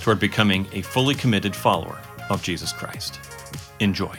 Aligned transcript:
toward 0.00 0.18
becoming 0.20 0.66
a 0.72 0.82
fully 0.82 1.14
committed 1.14 1.54
follower 1.54 2.00
of 2.28 2.42
Jesus 2.42 2.72
Christ. 2.72 3.20
Enjoy. 3.80 4.16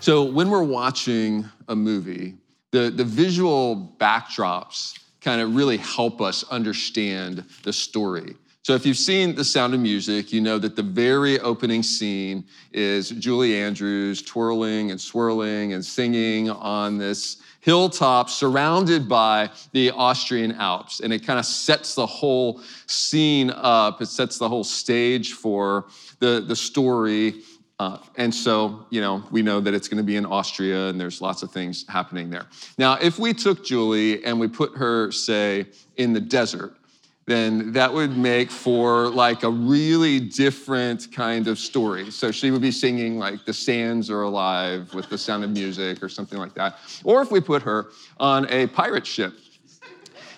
So, 0.00 0.24
when 0.24 0.48
we're 0.48 0.62
watching 0.62 1.48
a 1.68 1.76
movie, 1.76 2.34
the, 2.70 2.90
the 2.90 3.04
visual 3.04 3.94
backdrops 3.98 4.98
kind 5.20 5.40
of 5.40 5.54
really 5.54 5.76
help 5.76 6.20
us 6.20 6.44
understand 6.50 7.44
the 7.62 7.72
story. 7.72 8.36
So, 8.62 8.74
if 8.74 8.84
you've 8.84 8.98
seen 8.98 9.34
The 9.34 9.44
Sound 9.44 9.72
of 9.72 9.80
Music, 9.80 10.34
you 10.34 10.42
know 10.42 10.58
that 10.58 10.76
the 10.76 10.82
very 10.82 11.40
opening 11.40 11.82
scene 11.82 12.44
is 12.72 13.08
Julie 13.08 13.56
Andrews 13.56 14.20
twirling 14.20 14.90
and 14.90 15.00
swirling 15.00 15.72
and 15.72 15.82
singing 15.82 16.50
on 16.50 16.98
this 16.98 17.38
hilltop 17.60 18.28
surrounded 18.28 19.08
by 19.08 19.48
the 19.72 19.90
Austrian 19.92 20.52
Alps. 20.52 21.00
And 21.00 21.10
it 21.10 21.26
kind 21.26 21.38
of 21.38 21.46
sets 21.46 21.94
the 21.94 22.04
whole 22.04 22.60
scene 22.86 23.48
up, 23.48 24.02
it 24.02 24.06
sets 24.06 24.36
the 24.36 24.48
whole 24.48 24.64
stage 24.64 25.32
for 25.32 25.86
the, 26.18 26.44
the 26.46 26.56
story. 26.56 27.36
Uh, 27.78 27.96
and 28.16 28.34
so, 28.34 28.84
you 28.90 29.00
know, 29.00 29.24
we 29.30 29.40
know 29.40 29.60
that 29.60 29.72
it's 29.72 29.88
going 29.88 29.96
to 29.96 30.04
be 30.04 30.16
in 30.16 30.26
Austria 30.26 30.88
and 30.88 31.00
there's 31.00 31.22
lots 31.22 31.42
of 31.42 31.50
things 31.50 31.86
happening 31.88 32.28
there. 32.28 32.46
Now, 32.76 32.98
if 33.00 33.18
we 33.18 33.32
took 33.32 33.64
Julie 33.64 34.22
and 34.22 34.38
we 34.38 34.48
put 34.48 34.76
her, 34.76 35.10
say, 35.12 35.64
in 35.96 36.12
the 36.12 36.20
desert, 36.20 36.74
then 37.30 37.72
that 37.72 37.92
would 37.92 38.16
make 38.16 38.50
for 38.50 39.08
like 39.08 39.44
a 39.44 39.50
really 39.50 40.18
different 40.18 41.12
kind 41.12 41.46
of 41.46 41.58
story. 41.58 42.10
So 42.10 42.32
she 42.32 42.50
would 42.50 42.60
be 42.60 42.72
singing 42.72 43.18
like 43.18 43.44
The 43.44 43.52
Sands 43.52 44.10
Are 44.10 44.22
Alive 44.22 44.92
with 44.94 45.08
the 45.08 45.16
sound 45.16 45.44
of 45.44 45.50
music 45.50 46.02
or 46.02 46.08
something 46.08 46.38
like 46.38 46.54
that. 46.54 46.78
Or 47.04 47.22
if 47.22 47.30
we 47.30 47.40
put 47.40 47.62
her 47.62 47.90
on 48.18 48.50
a 48.50 48.66
pirate 48.66 49.06
ship, 49.06 49.34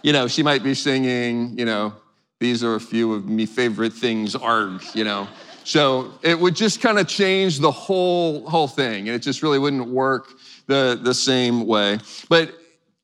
you 0.02 0.12
know, 0.12 0.28
she 0.28 0.42
might 0.42 0.62
be 0.62 0.74
singing, 0.74 1.58
you 1.58 1.64
know, 1.64 1.94
these 2.40 2.62
are 2.62 2.74
a 2.74 2.80
few 2.80 3.14
of 3.14 3.26
me 3.26 3.46
favorite 3.46 3.92
things, 3.92 4.34
arg, 4.34 4.82
you 4.94 5.04
know. 5.04 5.28
So 5.64 6.12
it 6.22 6.38
would 6.38 6.56
just 6.56 6.80
kind 6.80 6.98
of 6.98 7.06
change 7.06 7.60
the 7.60 7.70
whole 7.70 8.48
whole 8.48 8.66
thing, 8.68 9.08
and 9.08 9.14
it 9.14 9.20
just 9.20 9.42
really 9.42 9.60
wouldn't 9.60 9.88
work 9.88 10.32
the, 10.66 10.98
the 11.00 11.14
same 11.14 11.66
way. 11.66 12.00
But 12.28 12.52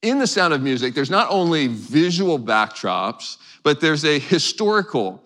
in 0.02 0.18
the 0.18 0.26
sound 0.26 0.54
of 0.54 0.62
music, 0.62 0.94
there's 0.94 1.10
not 1.10 1.28
only 1.30 1.68
visual 1.68 2.38
backdrops, 2.38 3.38
but 3.68 3.82
there's 3.82 4.06
a 4.06 4.18
historical 4.18 5.22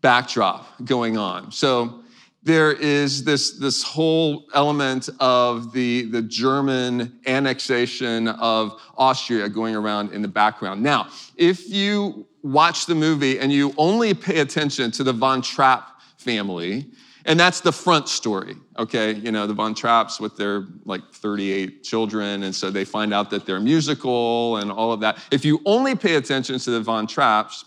backdrop 0.00 0.66
going 0.84 1.16
on. 1.16 1.52
So 1.52 2.00
there 2.42 2.72
is 2.72 3.22
this, 3.22 3.52
this 3.52 3.84
whole 3.84 4.46
element 4.52 5.08
of 5.20 5.72
the, 5.72 6.02
the 6.06 6.20
German 6.20 7.20
annexation 7.24 8.26
of 8.26 8.82
Austria 8.96 9.48
going 9.48 9.76
around 9.76 10.12
in 10.12 10.22
the 10.22 10.28
background. 10.28 10.82
Now, 10.82 11.06
if 11.36 11.70
you 11.70 12.26
watch 12.42 12.86
the 12.86 12.96
movie 12.96 13.38
and 13.38 13.52
you 13.52 13.72
only 13.78 14.12
pay 14.12 14.40
attention 14.40 14.90
to 14.90 15.04
the 15.04 15.12
Von 15.12 15.40
Trapp 15.40 16.00
family, 16.16 16.86
and 17.26 17.38
that's 17.38 17.60
the 17.60 17.70
front 17.70 18.08
story, 18.08 18.56
okay? 18.76 19.12
You 19.12 19.30
know, 19.30 19.46
the 19.46 19.54
Von 19.54 19.72
Trapps 19.72 20.18
with 20.18 20.36
their 20.36 20.66
like 20.84 21.12
38 21.12 21.84
children, 21.84 22.42
and 22.42 22.52
so 22.52 22.72
they 22.72 22.84
find 22.84 23.14
out 23.14 23.30
that 23.30 23.46
they're 23.46 23.60
musical 23.60 24.56
and 24.56 24.72
all 24.72 24.92
of 24.92 24.98
that. 24.98 25.18
If 25.30 25.44
you 25.44 25.60
only 25.64 25.94
pay 25.94 26.16
attention 26.16 26.58
to 26.58 26.72
the 26.72 26.80
Von 26.80 27.06
Trapps, 27.06 27.64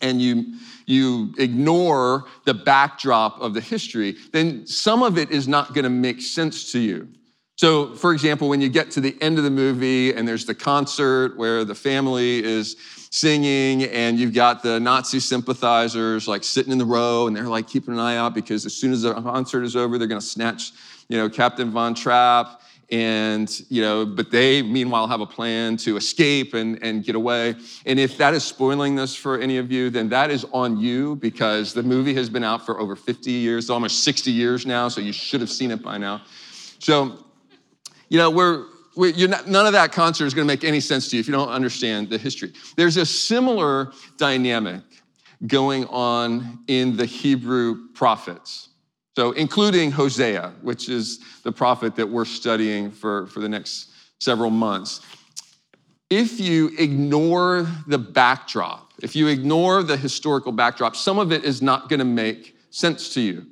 and 0.00 0.20
you, 0.20 0.54
you 0.86 1.34
ignore 1.38 2.24
the 2.44 2.54
backdrop 2.54 3.40
of 3.40 3.54
the 3.54 3.60
history, 3.60 4.16
then 4.32 4.66
some 4.66 5.02
of 5.02 5.18
it 5.18 5.30
is 5.30 5.46
not 5.46 5.74
going 5.74 5.84
to 5.84 5.90
make 5.90 6.20
sense 6.20 6.72
to 6.72 6.78
you. 6.78 7.08
So, 7.56 7.94
for 7.94 8.12
example, 8.12 8.48
when 8.48 8.60
you 8.60 8.68
get 8.68 8.90
to 8.92 9.00
the 9.00 9.16
end 9.20 9.38
of 9.38 9.44
the 9.44 9.50
movie 9.50 10.14
and 10.14 10.26
there's 10.26 10.46
the 10.46 10.54
concert 10.54 11.36
where 11.36 11.64
the 11.64 11.74
family 11.74 12.42
is 12.42 12.76
singing 13.10 13.84
and 13.84 14.18
you've 14.18 14.32
got 14.32 14.62
the 14.62 14.80
Nazi 14.80 15.20
sympathizers 15.20 16.26
like 16.26 16.44
sitting 16.44 16.72
in 16.72 16.78
the 16.78 16.84
row 16.84 17.26
and 17.26 17.36
they're 17.36 17.44
like 17.44 17.68
keeping 17.68 17.94
an 17.94 18.00
eye 18.00 18.16
out 18.16 18.34
because 18.34 18.64
as 18.64 18.74
soon 18.74 18.92
as 18.92 19.02
the 19.02 19.12
concert 19.14 19.64
is 19.64 19.76
over, 19.76 19.98
they're 19.98 20.08
going 20.08 20.20
to 20.20 20.26
snatch, 20.26 20.72
you 21.08 21.18
know, 21.18 21.28
Captain 21.28 21.70
Von 21.70 21.94
Trapp 21.94 22.61
and 22.92 23.64
you 23.70 23.80
know 23.80 24.04
but 24.04 24.30
they 24.30 24.60
meanwhile 24.60 25.08
have 25.08 25.22
a 25.22 25.26
plan 25.26 25.78
to 25.78 25.96
escape 25.96 26.54
and, 26.54 26.78
and 26.82 27.02
get 27.02 27.16
away. 27.16 27.54
And 27.86 27.98
if 27.98 28.18
that 28.18 28.34
is 28.34 28.44
spoiling 28.44 28.94
this 28.94 29.16
for 29.16 29.40
any 29.40 29.56
of 29.56 29.72
you 29.72 29.90
then 29.90 30.10
that 30.10 30.30
is 30.30 30.44
on 30.52 30.78
you 30.78 31.16
because 31.16 31.72
the 31.72 31.82
movie 31.82 32.14
has 32.14 32.28
been 32.28 32.44
out 32.44 32.64
for 32.64 32.78
over 32.78 32.94
50 32.94 33.30
years 33.30 33.70
almost 33.70 34.04
60 34.04 34.30
years 34.30 34.66
now 34.66 34.88
so 34.88 35.00
you 35.00 35.12
should 35.12 35.40
have 35.40 35.50
seen 35.50 35.70
it 35.70 35.82
by 35.82 35.96
now. 35.96 36.22
So 36.78 37.24
you 38.10 38.18
know 38.18 38.30
we're, 38.30 38.66
we're 38.94 39.26
not, 39.26 39.48
none 39.48 39.64
of 39.64 39.72
that 39.72 39.90
concert 39.92 40.26
is 40.26 40.34
going 40.34 40.46
to 40.46 40.52
make 40.52 40.62
any 40.62 40.80
sense 40.80 41.08
to 41.08 41.16
you 41.16 41.20
if 41.20 41.26
you 41.26 41.32
don't 41.32 41.48
understand 41.48 42.10
the 42.10 42.18
history. 42.18 42.52
There's 42.76 42.98
a 42.98 43.06
similar 43.06 43.90
dynamic 44.18 44.82
going 45.46 45.86
on 45.86 46.58
in 46.68 46.96
the 46.96 47.06
hebrew 47.06 47.88
prophets 47.94 48.68
so, 49.16 49.32
including 49.32 49.90
Hosea, 49.90 50.54
which 50.62 50.88
is 50.88 51.20
the 51.42 51.52
prophet 51.52 51.96
that 51.96 52.08
we're 52.08 52.24
studying 52.24 52.90
for, 52.90 53.26
for 53.26 53.40
the 53.40 53.48
next 53.48 53.90
several 54.20 54.50
months. 54.50 55.00
If 56.08 56.40
you 56.40 56.70
ignore 56.78 57.66
the 57.86 57.98
backdrop, 57.98 58.92
if 59.02 59.14
you 59.14 59.28
ignore 59.28 59.82
the 59.82 59.96
historical 59.96 60.52
backdrop, 60.52 60.96
some 60.96 61.18
of 61.18 61.32
it 61.32 61.44
is 61.44 61.60
not 61.60 61.88
going 61.88 61.98
to 61.98 62.06
make 62.06 62.56
sense 62.70 63.12
to 63.14 63.20
you. 63.20 63.46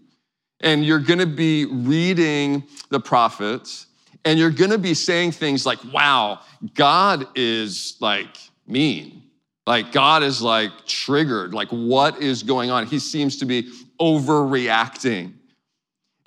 And 0.60 0.84
you're 0.84 0.98
going 0.98 1.18
to 1.18 1.26
be 1.26 1.66
reading 1.66 2.64
the 2.90 3.00
prophets 3.00 3.86
and 4.24 4.38
you're 4.38 4.50
going 4.50 4.70
to 4.70 4.78
be 4.78 4.94
saying 4.94 5.32
things 5.32 5.64
like, 5.64 5.78
wow, 5.92 6.40
God 6.74 7.26
is 7.34 7.96
like 8.00 8.36
mean. 8.66 9.22
Like 9.66 9.92
God 9.92 10.22
is 10.22 10.42
like 10.42 10.70
triggered. 10.86 11.54
Like 11.54 11.68
what 11.68 12.20
is 12.20 12.42
going 12.42 12.70
on? 12.70 12.86
He 12.86 12.98
seems 12.98 13.38
to 13.38 13.46
be 13.46 13.70
overreacting. 13.98 15.34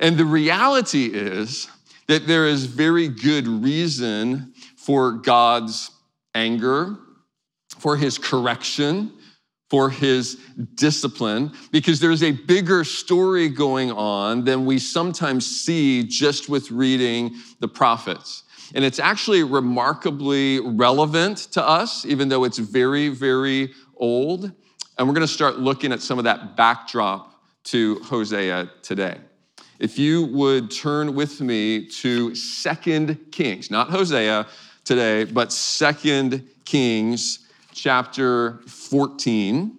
And 0.03 0.17
the 0.17 0.25
reality 0.25 1.05
is 1.05 1.69
that 2.07 2.27
there 2.27 2.45
is 2.45 2.65
very 2.65 3.07
good 3.07 3.47
reason 3.47 4.53
for 4.75 5.13
God's 5.13 5.91
anger, 6.35 6.97
for 7.79 7.95
his 7.95 8.17
correction, 8.17 9.13
for 9.69 9.89
his 9.89 10.35
discipline, 10.75 11.53
because 11.71 12.01
there's 12.01 12.21
a 12.21 12.31
bigger 12.31 12.83
story 12.83 13.47
going 13.47 13.93
on 13.93 14.43
than 14.43 14.65
we 14.65 14.77
sometimes 14.77 15.45
see 15.45 16.03
just 16.03 16.49
with 16.49 16.69
reading 16.69 17.33
the 17.61 17.67
prophets. 17.69 18.43
And 18.75 18.83
it's 18.83 18.99
actually 18.99 19.43
remarkably 19.43 20.59
relevant 20.59 21.37
to 21.53 21.65
us, 21.65 22.05
even 22.05 22.27
though 22.27 22.43
it's 22.43 22.57
very, 22.57 23.07
very 23.07 23.71
old. 23.95 24.51
And 24.97 25.07
we're 25.07 25.13
going 25.13 25.25
to 25.25 25.33
start 25.33 25.59
looking 25.59 25.93
at 25.93 26.01
some 26.01 26.17
of 26.17 26.25
that 26.25 26.57
backdrop 26.57 27.41
to 27.65 27.99
Hosea 27.99 28.69
today. 28.81 29.17
If 29.83 29.99
you 29.99 30.23
would 30.27 30.71
turn 30.71 31.13
with 31.13 31.41
me 31.41 31.85
to 31.88 32.33
Second 32.35 33.19
Kings, 33.33 33.69
not 33.69 33.89
Hosea 33.89 34.47
today, 34.85 35.25
but 35.25 35.51
Second 35.51 36.47
Kings 36.63 37.39
chapter 37.73 38.61
14. 38.66 39.77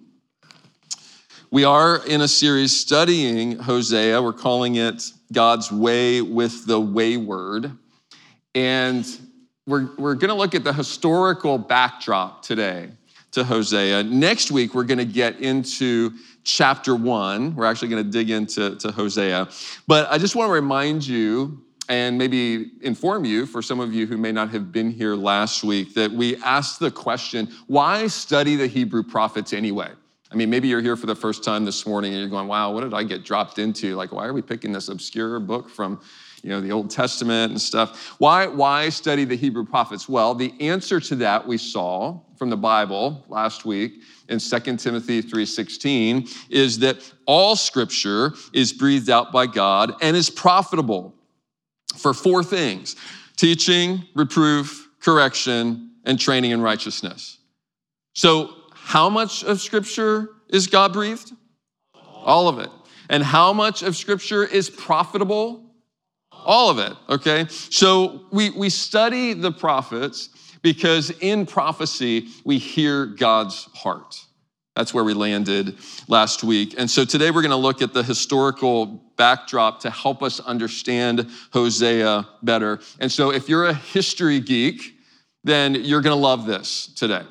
We 1.49 1.63
are 1.63 2.05
in 2.05 2.21
a 2.21 2.27
series 2.27 2.79
studying 2.79 3.57
Hosea. 3.57 4.21
We're 4.21 4.33
calling 4.33 4.75
it 4.75 5.01
God's 5.33 5.71
Way 5.71 6.21
with 6.21 6.67
the 6.67 6.79
Wayward. 6.79 7.75
And 8.53 9.07
we're, 9.65 9.89
we're 9.97 10.13
going 10.13 10.29
to 10.29 10.35
look 10.35 10.53
at 10.53 10.63
the 10.63 10.73
historical 10.73 11.57
backdrop 11.57 12.43
today 12.43 12.91
to 13.35 13.43
Hosea. 13.43 14.01
Next 14.03 14.49
week, 14.49 14.73
we're 14.73 14.85
going 14.85 14.97
to 14.97 15.03
get 15.05 15.41
into 15.41 16.13
chapter 16.45 16.95
one. 16.95 17.53
We're 17.53 17.65
actually 17.65 17.89
going 17.89 18.05
to 18.05 18.09
dig 18.09 18.29
into 18.29 18.77
to 18.77 18.91
Hosea. 18.91 19.49
But 19.87 20.09
I 20.09 20.17
just 20.17 20.37
want 20.37 20.47
to 20.47 20.53
remind 20.53 21.05
you 21.05 21.61
and 21.89 22.17
maybe 22.17 22.71
inform 22.81 23.25
you, 23.25 23.45
for 23.45 23.61
some 23.61 23.81
of 23.81 23.93
you 23.93 24.07
who 24.07 24.17
may 24.17 24.31
not 24.31 24.51
have 24.51 24.71
been 24.71 24.89
here 24.89 25.15
last 25.15 25.65
week, 25.65 25.93
that 25.95 26.11
we 26.11 26.37
asked 26.37 26.79
the 26.79 26.89
question 26.89 27.51
why 27.67 28.07
study 28.07 28.55
the 28.55 28.67
Hebrew 28.67 29.03
prophets 29.03 29.51
anyway? 29.51 29.91
I 30.31 30.35
mean, 30.35 30.49
maybe 30.49 30.69
you're 30.69 30.81
here 30.81 30.95
for 30.95 31.05
the 31.05 31.15
first 31.15 31.43
time 31.43 31.65
this 31.65 31.85
morning 31.85 32.13
and 32.13 32.21
you're 32.21 32.29
going, 32.29 32.47
wow, 32.47 32.71
what 32.71 32.81
did 32.81 32.93
I 32.93 33.03
get 33.03 33.25
dropped 33.25 33.59
into? 33.59 33.95
Like, 33.95 34.13
why 34.13 34.25
are 34.25 34.33
we 34.33 34.41
picking 34.41 34.71
this 34.71 34.87
obscure 34.87 35.41
book 35.41 35.69
from 35.69 35.99
you 36.45 36.51
know, 36.51 36.61
the 36.61 36.71
Old 36.71 36.91
Testament 36.91 37.51
and 37.51 37.59
stuff. 37.59 38.13
Why, 38.19 38.45
why 38.45 38.89
study 38.89 39.25
the 39.25 39.35
Hebrew 39.35 39.65
prophets? 39.65 40.07
Well, 40.07 40.35
the 40.35 40.53
answer 40.59 40.99
to 40.99 41.15
that 41.15 41.47
we 41.47 41.57
saw 41.57 42.19
from 42.37 42.51
the 42.51 42.55
Bible 42.55 43.25
last 43.29 43.65
week 43.65 44.03
in 44.29 44.37
2 44.37 44.77
Timothy 44.77 45.23
3:16 45.23 46.29
is 46.51 46.77
that 46.79 46.97
all 47.25 47.55
scripture 47.55 48.35
is 48.53 48.71
breathed 48.73 49.09
out 49.09 49.31
by 49.31 49.47
God 49.47 49.95
and 50.03 50.15
is 50.15 50.29
profitable 50.29 51.15
for 51.97 52.13
four 52.13 52.43
things: 52.43 52.95
teaching, 53.37 54.03
reproof, 54.13 54.87
correction, 54.99 55.93
and 56.03 56.19
training 56.19 56.51
in 56.51 56.61
righteousness. 56.61 57.39
So, 58.13 58.53
how 58.71 59.09
much 59.09 59.43
of 59.43 59.61
scripture 59.61 60.29
is 60.49 60.67
God 60.67 60.93
breathed? 60.93 61.31
All 61.95 62.47
of 62.47 62.59
it. 62.59 62.69
And 63.09 63.23
how 63.23 63.51
much 63.51 63.81
of 63.81 63.95
scripture 63.95 64.43
is 64.43 64.69
profitable? 64.69 65.64
All 66.45 66.69
of 66.69 66.79
it, 66.79 66.93
okay? 67.09 67.47
So 67.49 68.25
we, 68.31 68.49
we 68.51 68.69
study 68.69 69.33
the 69.33 69.51
prophets 69.51 70.29
because 70.61 71.11
in 71.19 71.45
prophecy, 71.45 72.27
we 72.43 72.57
hear 72.57 73.05
God's 73.05 73.67
heart. 73.75 74.19
That's 74.75 74.93
where 74.93 75.03
we 75.03 75.13
landed 75.13 75.77
last 76.07 76.43
week. 76.43 76.75
And 76.77 76.89
so 76.89 77.05
today 77.05 77.31
we're 77.31 77.41
going 77.41 77.51
to 77.51 77.55
look 77.55 77.81
at 77.81 77.93
the 77.93 78.03
historical 78.03 78.85
backdrop 79.15 79.79
to 79.81 79.89
help 79.89 80.21
us 80.21 80.39
understand 80.41 81.29
Hosea 81.53 82.27
better. 82.43 82.79
And 82.99 83.11
so 83.11 83.31
if 83.31 83.47
you're 83.47 83.67
a 83.67 83.73
history 83.73 84.39
geek, 84.39 84.97
then 85.43 85.75
you're 85.75 86.01
going 86.01 86.15
to 86.15 86.21
love 86.21 86.45
this 86.45 86.87
today 86.87 87.23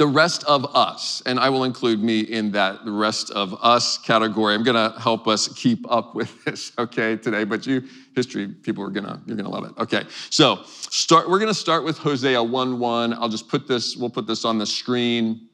the 0.00 0.06
rest 0.06 0.44
of 0.44 0.64
us, 0.74 1.22
and 1.26 1.38
I 1.38 1.50
will 1.50 1.64
include 1.64 2.02
me 2.02 2.20
in 2.20 2.52
that, 2.52 2.86
the 2.86 2.90
rest 2.90 3.30
of 3.32 3.54
us 3.62 3.98
category. 3.98 4.54
I'm 4.54 4.62
gonna 4.62 4.98
help 4.98 5.28
us 5.28 5.46
keep 5.48 5.84
up 5.92 6.14
with 6.14 6.42
this, 6.46 6.72
okay, 6.78 7.18
today. 7.18 7.44
But 7.44 7.66
you 7.66 7.82
history 8.16 8.48
people 8.48 8.82
are 8.82 8.88
gonna, 8.88 9.20
you're 9.26 9.36
gonna 9.36 9.50
love 9.50 9.66
it. 9.66 9.72
Okay, 9.76 10.04
so 10.30 10.60
start, 10.64 11.28
we're 11.28 11.38
gonna 11.38 11.52
start 11.52 11.84
with 11.84 11.98
Hosea 11.98 12.38
1-1. 12.38 13.14
I'll 13.20 13.28
just 13.28 13.46
put 13.46 13.68
this, 13.68 13.94
we'll 13.94 14.08
put 14.08 14.26
this 14.26 14.46
on 14.46 14.56
the 14.56 14.64
screen 14.64 15.50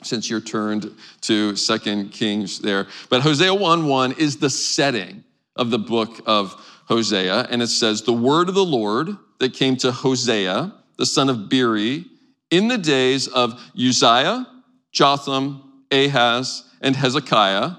since 0.00 0.30
you're 0.30 0.40
turned 0.40 0.90
to 1.20 1.54
Second 1.54 2.12
Kings 2.12 2.60
there. 2.60 2.86
But 3.10 3.20
Hosea 3.20 3.50
1-1 3.50 4.18
is 4.18 4.38
the 4.38 4.48
setting 4.48 5.22
of 5.56 5.70
the 5.70 5.78
book 5.78 6.18
of 6.24 6.54
Hosea, 6.86 7.46
and 7.50 7.60
it 7.60 7.68
says, 7.68 8.00
The 8.00 8.14
word 8.14 8.48
of 8.48 8.54
the 8.54 8.64
Lord 8.64 9.18
that 9.38 9.52
came 9.52 9.76
to 9.76 9.92
Hosea, 9.92 10.72
the 10.96 11.04
son 11.04 11.28
of 11.28 11.50
Beeri, 11.50 12.06
in 12.52 12.68
the 12.68 12.78
days 12.78 13.26
of 13.28 13.58
Uzziah, 13.74 14.46
Jotham, 14.92 15.84
Ahaz, 15.90 16.64
and 16.82 16.94
Hezekiah, 16.94 17.72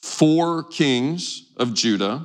four 0.00 0.62
kings 0.62 1.50
of 1.56 1.74
Judah, 1.74 2.24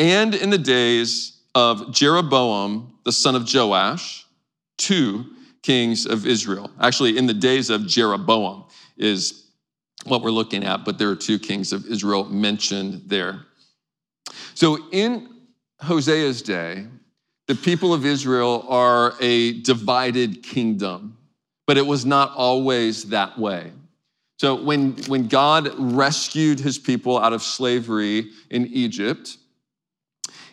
and 0.00 0.34
in 0.34 0.50
the 0.50 0.58
days 0.58 1.40
of 1.54 1.92
Jeroboam, 1.92 2.98
the 3.04 3.12
son 3.12 3.36
of 3.36 3.48
Joash, 3.50 4.26
two 4.78 5.24
kings 5.62 6.06
of 6.06 6.26
Israel. 6.26 6.70
Actually, 6.80 7.16
in 7.16 7.26
the 7.26 7.34
days 7.34 7.70
of 7.70 7.86
Jeroboam 7.86 8.64
is 8.98 9.50
what 10.06 10.22
we're 10.22 10.30
looking 10.30 10.64
at, 10.64 10.84
but 10.84 10.98
there 10.98 11.08
are 11.08 11.16
two 11.16 11.38
kings 11.38 11.72
of 11.72 11.86
Israel 11.86 12.24
mentioned 12.24 13.02
there. 13.06 13.46
So 14.54 14.90
in 14.90 15.28
Hosea's 15.80 16.42
day, 16.42 16.86
the 17.46 17.54
people 17.54 17.94
of 17.94 18.04
Israel 18.04 18.64
are 18.68 19.14
a 19.20 19.60
divided 19.60 20.42
kingdom, 20.42 21.16
but 21.66 21.76
it 21.76 21.86
was 21.86 22.04
not 22.04 22.32
always 22.34 23.04
that 23.04 23.38
way. 23.38 23.72
So 24.38 24.62
when, 24.62 24.92
when 25.06 25.28
God 25.28 25.70
rescued 25.78 26.60
his 26.60 26.78
people 26.78 27.18
out 27.18 27.32
of 27.32 27.42
slavery 27.42 28.30
in 28.50 28.66
Egypt, 28.66 29.38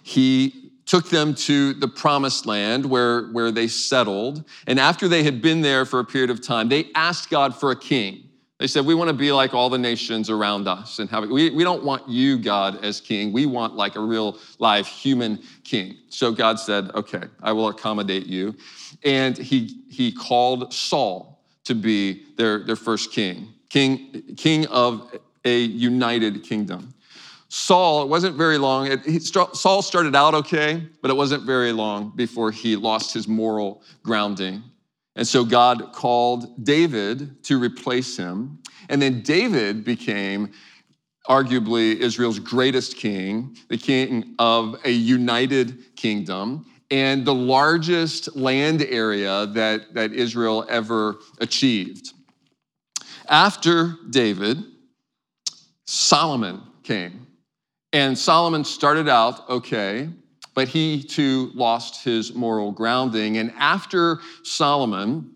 he 0.03 0.71
took 0.85 1.09
them 1.09 1.33
to 1.33 1.73
the 1.73 1.87
promised 1.87 2.45
land 2.45 2.85
where, 2.85 3.27
where 3.29 3.51
they 3.51 3.67
settled. 3.67 4.43
And 4.67 4.79
after 4.79 5.07
they 5.07 5.23
had 5.23 5.41
been 5.41 5.61
there 5.61 5.85
for 5.85 5.99
a 5.99 6.05
period 6.05 6.29
of 6.29 6.41
time, 6.41 6.69
they 6.69 6.91
asked 6.95 7.29
God 7.29 7.55
for 7.55 7.71
a 7.71 7.75
king. 7.75 8.29
They 8.63 8.67
said, 8.67 8.85
We 8.85 8.95
want 8.95 9.09
to 9.09 9.13
be 9.13 9.29
like 9.33 9.53
all 9.53 9.69
the 9.69 9.77
nations 9.77 10.29
around 10.29 10.69
us 10.69 10.99
and 10.99 11.09
have 11.09 11.27
we, 11.27 11.49
we 11.49 11.65
don't 11.65 11.83
want 11.83 12.07
you, 12.07 12.37
God, 12.37 12.81
as 12.81 13.01
king. 13.01 13.33
We 13.33 13.45
want 13.45 13.75
like 13.75 13.97
a 13.97 13.99
real 13.99 14.37
live 14.57 14.87
human 14.87 15.43
king. 15.65 15.97
So 16.07 16.31
God 16.31 16.57
said, 16.57 16.89
Okay, 16.95 17.23
I 17.41 17.51
will 17.51 17.67
accommodate 17.67 18.25
you. 18.25 18.55
And 19.03 19.37
he, 19.37 19.81
he 19.89 20.13
called 20.13 20.73
Saul 20.73 21.43
to 21.65 21.75
be 21.75 22.23
their, 22.37 22.63
their 22.63 22.77
first 22.77 23.11
king, 23.11 23.49
king, 23.67 24.23
king 24.37 24.65
of 24.67 25.13
a 25.43 25.59
united 25.59 26.43
kingdom. 26.43 26.93
Saul, 27.49 28.03
it 28.03 28.07
wasn't 28.07 28.37
very 28.37 28.57
long. 28.57 28.87
It, 28.87 29.01
he, 29.01 29.19
Saul 29.19 29.81
started 29.81 30.15
out 30.15 30.35
okay, 30.35 30.87
but 31.01 31.11
it 31.11 31.15
wasn't 31.15 31.43
very 31.43 31.73
long 31.73 32.13
before 32.15 32.49
he 32.49 32.77
lost 32.77 33.13
his 33.13 33.27
moral 33.27 33.83
grounding 34.03 34.63
and 35.15 35.27
so 35.27 35.45
God 35.45 35.93
called 35.93 36.63
David 36.63 37.43
to 37.43 37.59
replace 37.59 38.17
him. 38.17 38.59
And 38.89 39.01
then 39.01 39.21
David 39.21 39.83
became 39.83 40.51
arguably 41.29 41.95
Israel's 41.95 42.39
greatest 42.39 42.97
king, 42.97 43.55
the 43.69 43.77
king 43.77 44.35
of 44.39 44.75
a 44.83 44.91
united 44.91 45.95
kingdom, 45.95 46.65
and 46.91 47.25
the 47.25 47.33
largest 47.33 48.35
land 48.35 48.81
area 48.81 49.45
that, 49.47 49.93
that 49.93 50.13
Israel 50.13 50.65
ever 50.69 51.17
achieved. 51.39 52.13
After 53.29 53.95
David, 54.09 54.63
Solomon 55.85 56.61
came. 56.83 57.27
And 57.93 58.17
Solomon 58.17 58.63
started 58.63 59.07
out 59.07 59.47
okay, 59.49 60.09
but 60.53 60.67
he 60.67 61.03
too 61.03 61.51
lost 61.53 62.03
his 62.03 62.33
moral 62.33 62.71
grounding. 62.71 63.37
And 63.37 63.53
after 63.57 64.19
Solomon, 64.43 65.31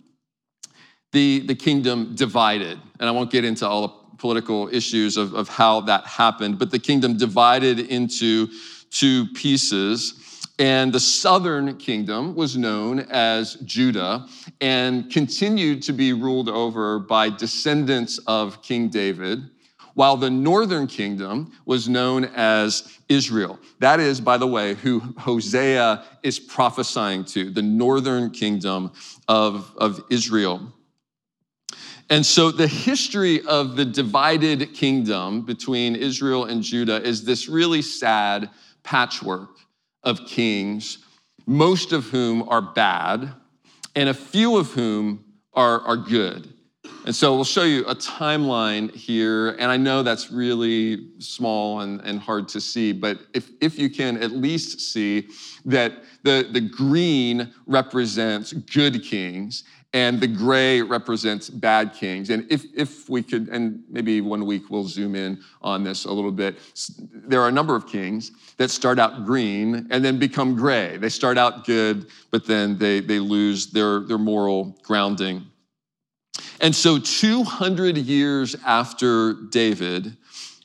the, 1.12 1.40
the 1.40 1.56
kingdom 1.56 2.16
divided. 2.16 2.80
And 3.00 3.10
I 3.10 3.12
won't 3.12 3.31
get 3.31 3.46
into 3.46 3.68
all 3.68 3.81
the 3.81 3.94
political 4.18 4.68
issues 4.72 5.18
of, 5.18 5.34
of 5.34 5.48
how 5.48 5.81
that 5.81 6.06
happened, 6.06 6.60
but 6.60 6.72
the 6.72 6.80
kingdom 6.80 7.18
divided 7.18 7.80
into 7.80 8.48
two 8.90 9.28
pieces. 9.28 10.24
And 10.60 10.92
the 10.92 11.00
southern 11.00 11.78
kingdom 11.78 12.34
was 12.34 12.58
known 12.58 13.02
as 13.12 13.56
Judah 13.66 14.28
and 14.60 15.12
continued 15.12 15.84
to 15.84 15.94
be 15.94 16.14
ruled 16.14 16.50
over 16.50 16.98
by 16.98 17.30
descendants 17.30 18.18
of 18.25 18.62
King 18.64 18.90
David 18.90 19.52
while 19.97 20.15
the 20.15 20.29
northern 20.29 20.85
kingdom 20.85 21.51
was 21.65 21.89
known 21.89 22.23
as 22.35 22.99
Israel. 23.09 23.57
That 23.79 23.99
is, 23.99 24.21
by 24.21 24.38
the 24.38 24.45
way, 24.45 24.75
who 24.75 24.99
Hosea 25.17 26.03
is 26.21 26.38
prophesying 26.38 27.25
to, 27.25 27.49
the 27.49 27.63
northern 27.63 28.29
kingdom 28.29 28.91
of, 29.27 29.73
of 29.75 30.03
Israel. 30.11 30.71
And 32.11 32.23
so 32.23 32.51
the 32.51 32.67
history 32.67 33.41
of 33.47 33.75
the 33.75 33.85
divided 33.85 34.75
kingdom 34.75 35.41
between 35.41 35.95
Israel 35.95 36.45
and 36.45 36.61
Judah 36.61 37.01
is 37.01 37.25
this 37.25 37.49
really 37.49 37.81
sad 37.81 38.51
patchwork 38.83 39.49
of 40.04 40.27
kings, 40.27 40.99
most 41.47 41.92
of 41.92 42.06
whom 42.06 42.47
are 42.47 42.61
bad, 42.61 43.33
and 43.95 44.09
a 44.09 44.13
few 44.13 44.57
of 44.57 44.73
whom 44.73 45.25
are, 45.56 45.81
are 45.81 45.97
good. 45.97 46.54
And 47.06 47.15
so 47.15 47.33
we'll 47.35 47.45
show 47.45 47.63
you 47.63 47.85
a 47.85 47.95
timeline 47.95 48.94
here. 48.94 49.51
And 49.51 49.71
I 49.71 49.77
know 49.77 50.03
that's 50.03 50.29
really 50.29 51.07
small 51.19 51.79
and, 51.79 52.01
and 52.01 52.19
hard 52.19 52.49
to 52.49 52.59
see, 52.59 52.91
but 52.91 53.19
if, 53.33 53.49
if 53.61 53.79
you 53.79 53.89
can 53.89 54.21
at 54.21 54.31
least 54.31 54.81
see 54.81 55.29
that 55.65 55.94
the, 56.23 56.49
the 56.51 56.59
green 56.59 57.53
represents 57.65 58.51
good 58.51 59.03
kings 59.03 59.63
and 59.94 60.19
the 60.19 60.27
gray 60.27 60.81
represents 60.81 61.49
bad 61.49 61.94
kings. 61.94 62.29
And 62.29 62.45
if, 62.51 62.65
if 62.75 63.09
we 63.09 63.23
could, 63.23 63.47
and 63.47 63.83
maybe 63.89 64.19
one 64.19 64.45
week 64.45 64.69
we'll 64.69 64.83
zoom 64.83 65.15
in 65.15 65.41
on 65.61 65.83
this 65.83 66.06
a 66.06 66.11
little 66.11 66.31
bit, 66.31 66.57
there 67.13 67.41
are 67.41 67.47
a 67.47 67.51
number 67.51 67.75
of 67.75 67.87
kings 67.87 68.31
that 68.57 68.69
start 68.69 68.99
out 68.99 69.25
green 69.25 69.87
and 69.89 70.03
then 70.03 70.19
become 70.19 70.56
gray. 70.56 70.97
They 70.97 71.09
start 71.09 71.37
out 71.37 71.65
good, 71.65 72.07
but 72.31 72.45
then 72.45 72.77
they, 72.77 72.99
they 72.99 73.19
lose 73.19 73.67
their, 73.67 74.01
their 74.01 74.17
moral 74.17 74.77
grounding. 74.83 75.45
And 76.59 76.75
so, 76.75 76.99
200 76.99 77.97
years 77.97 78.56
after 78.65 79.33
David, 79.33 80.17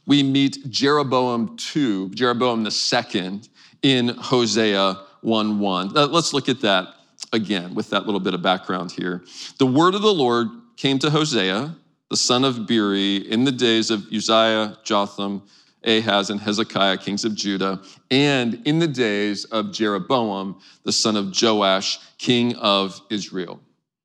we 0.07 0.23
meet 0.23 0.69
Jeroboam 0.69 1.57
II, 1.75 2.11
Jeroboam 2.11 2.67
II, 2.67 3.41
in 3.83 4.09
Hosea 4.09 5.01
1 5.21 5.59
1. 5.59 5.97
Uh, 5.97 6.07
let's 6.07 6.33
look 6.33 6.49
at 6.49 6.61
that 6.61 6.95
again 7.33 7.75
with 7.75 7.91
that 7.91 8.07
little 8.07 8.21
bit 8.21 8.35
of 8.35 8.43
background 8.43 8.93
here. 8.93 9.23
The 9.59 9.67
word 9.67 9.95
of 9.95 10.03
the 10.03 10.13
Lord 10.13 10.49
came 10.77 10.99
to 11.01 11.11
Hosea, 11.11 11.75
the 12.11 12.17
son 12.17 12.45
of 12.45 12.67
Beeri, 12.67 13.17
in 13.17 13.45
the 13.45 13.53
days 13.53 13.91
of 13.91 14.07
Uzziah, 14.13 14.79
Jotham, 14.85 15.43
Ahaz, 15.85 16.31
and 16.31 16.41
Hezekiah, 16.41 16.99
kings 16.99 17.25
of 17.25 17.35
Judah, 17.35 17.81
and 18.11 18.61
in 18.67 18.79
the 18.79 18.87
days 18.87 19.45
of 19.47 19.73
Jeroboam, 19.73 20.61
the 20.85 20.93
son 20.93 21.17
of 21.17 21.35
Joash, 21.41 21.99
king 22.19 22.55
of 22.57 23.01
Israel. 23.11 23.61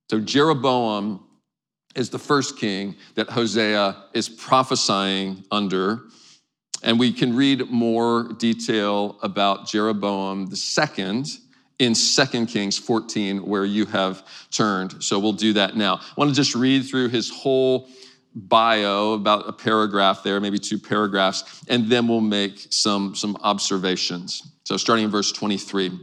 So 0.10 0.20
Jeroboam 0.20 1.24
is 1.98 2.10
the 2.10 2.20
first 2.20 2.58
king 2.58 2.96
that 3.16 3.30
Hosea 3.30 4.04
is 4.14 4.30
prophesying 4.30 5.44
under. 5.52 6.04
And 6.84 7.00
we 7.00 7.12
can 7.12 7.36
read 7.36 7.70
more 7.72 8.32
detail 8.38 9.18
about 9.24 9.68
Jeroboam 9.68 10.46
the 10.46 10.56
second 10.56 11.28
in 11.80 11.94
2 11.94 12.46
Kings 12.46 12.78
14, 12.78 13.46
where 13.46 13.66
you 13.66 13.86
have 13.86 14.24
turned. 14.52 15.04
So 15.04 15.20
we'll 15.20 15.34
do 15.34 15.54
that 15.54 15.76
now. 15.76 15.96
I 15.96 16.14
want 16.16 16.30
to 16.30 16.36
just 16.36 16.56
read 16.56 16.86
through 16.86 17.10
his 17.10 17.30
whole 17.30 17.90
bio, 18.36 19.14
about 19.14 19.50
a 19.50 19.54
paragraph 19.54 20.22
there, 20.24 20.40
maybe 20.40 20.60
two 20.60 20.78
paragraphs, 20.78 21.64
and 21.68 21.88
then 21.88 22.08
we'll 22.08 22.22
make 22.22 22.68
some, 22.70 23.16
some 23.16 23.36
observations. 23.42 24.44
So 24.64 24.78
starting 24.78 25.06
in 25.06 25.12
verse 25.12 25.32
23. 25.32 26.00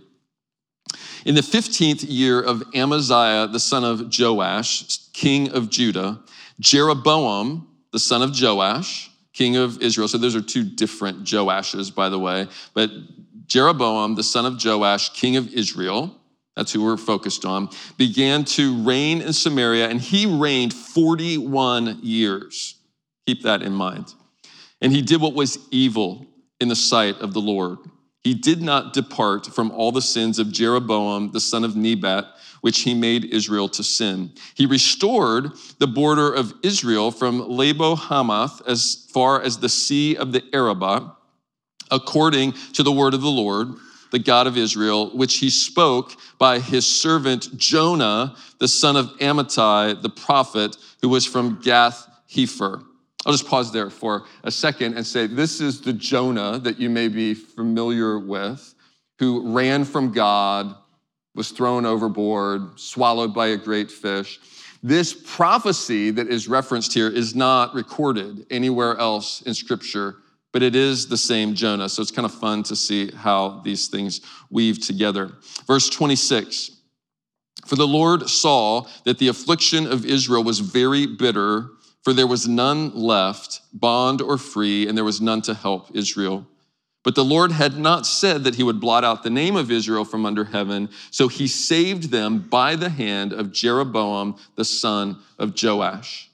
In 1.24 1.34
the 1.34 1.40
15th 1.40 2.04
year 2.06 2.40
of 2.40 2.62
Amaziah, 2.74 3.48
the 3.48 3.60
son 3.60 3.84
of 3.84 4.12
Joash, 4.16 4.98
king 5.12 5.50
of 5.52 5.70
Judah, 5.70 6.20
Jeroboam, 6.60 7.66
the 7.92 7.98
son 7.98 8.22
of 8.22 8.38
Joash, 8.38 9.10
king 9.32 9.56
of 9.56 9.80
Israel. 9.80 10.08
So 10.08 10.18
those 10.18 10.36
are 10.36 10.42
two 10.42 10.62
different 10.62 11.24
Joashes, 11.24 11.94
by 11.94 12.08
the 12.08 12.18
way. 12.18 12.46
But 12.74 12.90
Jeroboam, 13.46 14.14
the 14.14 14.22
son 14.22 14.46
of 14.46 14.62
Joash, 14.62 15.10
king 15.10 15.36
of 15.36 15.52
Israel, 15.52 16.14
that's 16.56 16.72
who 16.72 16.84
we're 16.84 16.96
focused 16.96 17.44
on, 17.44 17.68
began 17.96 18.44
to 18.44 18.82
reign 18.84 19.20
in 19.20 19.32
Samaria, 19.32 19.88
and 19.88 20.00
he 20.00 20.26
reigned 20.26 20.72
41 20.72 22.00
years. 22.02 22.76
Keep 23.26 23.42
that 23.42 23.62
in 23.62 23.72
mind. 23.72 24.14
And 24.80 24.92
he 24.92 25.02
did 25.02 25.20
what 25.20 25.34
was 25.34 25.58
evil 25.70 26.26
in 26.60 26.68
the 26.68 26.76
sight 26.76 27.18
of 27.20 27.32
the 27.32 27.40
Lord. 27.40 27.78
He 28.24 28.32
did 28.32 28.62
not 28.62 28.94
depart 28.94 29.46
from 29.46 29.70
all 29.70 29.92
the 29.92 30.00
sins 30.00 30.38
of 30.38 30.50
Jeroboam, 30.50 31.30
the 31.32 31.40
son 31.40 31.62
of 31.62 31.76
Nebat, 31.76 32.26
which 32.62 32.80
he 32.80 32.94
made 32.94 33.26
Israel 33.26 33.68
to 33.68 33.84
sin. 33.84 34.32
He 34.54 34.64
restored 34.64 35.52
the 35.78 35.86
border 35.86 36.32
of 36.32 36.54
Israel 36.62 37.10
from 37.10 37.50
Lebo 37.50 37.94
Hamath 37.94 38.66
as 38.66 39.06
far 39.12 39.42
as 39.42 39.58
the 39.58 39.68
sea 39.68 40.16
of 40.16 40.32
the 40.32 40.42
Arabah, 40.54 41.14
according 41.90 42.52
to 42.72 42.82
the 42.82 42.90
word 42.90 43.12
of 43.12 43.20
the 43.20 43.28
Lord, 43.28 43.68
the 44.10 44.18
God 44.18 44.46
of 44.46 44.56
Israel, 44.56 45.10
which 45.10 45.36
he 45.36 45.50
spoke 45.50 46.12
by 46.38 46.60
his 46.60 46.86
servant 46.86 47.54
Jonah, 47.58 48.34
the 48.58 48.68
son 48.68 48.96
of 48.96 49.08
Amittai, 49.18 50.00
the 50.00 50.08
prophet, 50.08 50.78
who 51.02 51.10
was 51.10 51.26
from 51.26 51.60
Gath 51.60 52.08
Hepher. 52.32 52.82
I'll 53.26 53.32
just 53.32 53.48
pause 53.48 53.72
there 53.72 53.90
for 53.90 54.24
a 54.42 54.50
second 54.50 54.96
and 54.96 55.06
say 55.06 55.26
this 55.26 55.60
is 55.60 55.80
the 55.80 55.92
Jonah 55.92 56.58
that 56.58 56.78
you 56.78 56.90
may 56.90 57.08
be 57.08 57.34
familiar 57.34 58.18
with, 58.18 58.74
who 59.18 59.52
ran 59.52 59.84
from 59.84 60.12
God, 60.12 60.74
was 61.34 61.50
thrown 61.50 61.86
overboard, 61.86 62.78
swallowed 62.78 63.34
by 63.34 63.48
a 63.48 63.56
great 63.56 63.90
fish. 63.90 64.40
This 64.82 65.14
prophecy 65.14 66.10
that 66.10 66.28
is 66.28 66.46
referenced 66.46 66.92
here 66.92 67.08
is 67.08 67.34
not 67.34 67.74
recorded 67.74 68.46
anywhere 68.50 68.96
else 68.98 69.40
in 69.42 69.54
Scripture, 69.54 70.16
but 70.52 70.62
it 70.62 70.76
is 70.76 71.08
the 71.08 71.16
same 71.16 71.54
Jonah. 71.54 71.88
So 71.88 72.02
it's 72.02 72.10
kind 72.10 72.26
of 72.26 72.34
fun 72.34 72.62
to 72.64 72.76
see 72.76 73.10
how 73.10 73.60
these 73.64 73.88
things 73.88 74.20
weave 74.50 74.84
together. 74.84 75.32
Verse 75.66 75.88
26 75.88 76.70
For 77.66 77.76
the 77.76 77.86
Lord 77.86 78.28
saw 78.28 78.86
that 79.04 79.18
the 79.18 79.28
affliction 79.28 79.86
of 79.86 80.04
Israel 80.04 80.44
was 80.44 80.60
very 80.60 81.06
bitter, 81.06 81.70
for 82.04 82.12
there 82.12 82.26
was 82.26 82.46
none 82.46 82.94
left, 82.94 83.62
bond 83.72 84.20
or 84.20 84.36
free, 84.38 84.86
and 84.86 84.96
there 84.96 85.04
was 85.04 85.20
none 85.20 85.42
to 85.42 85.54
help 85.54 85.88
Israel. 85.96 86.46
But 87.02 87.14
the 87.14 87.24
Lord 87.24 87.52
had 87.52 87.78
not 87.78 88.06
said 88.06 88.44
that 88.44 88.54
he 88.54 88.62
would 88.62 88.80
blot 88.80 89.04
out 89.04 89.22
the 89.22 89.30
name 89.30 89.56
of 89.56 89.70
Israel 89.70 90.04
from 90.04 90.24
under 90.24 90.44
heaven, 90.44 90.88
so 91.10 91.28
he 91.28 91.46
saved 91.46 92.10
them 92.10 92.38
by 92.38 92.76
the 92.76 92.88
hand 92.88 93.32
of 93.32 93.52
Jeroboam, 93.52 94.36
the 94.56 94.64
son 94.64 95.18
of 95.38 95.54
Joash. 95.60 96.30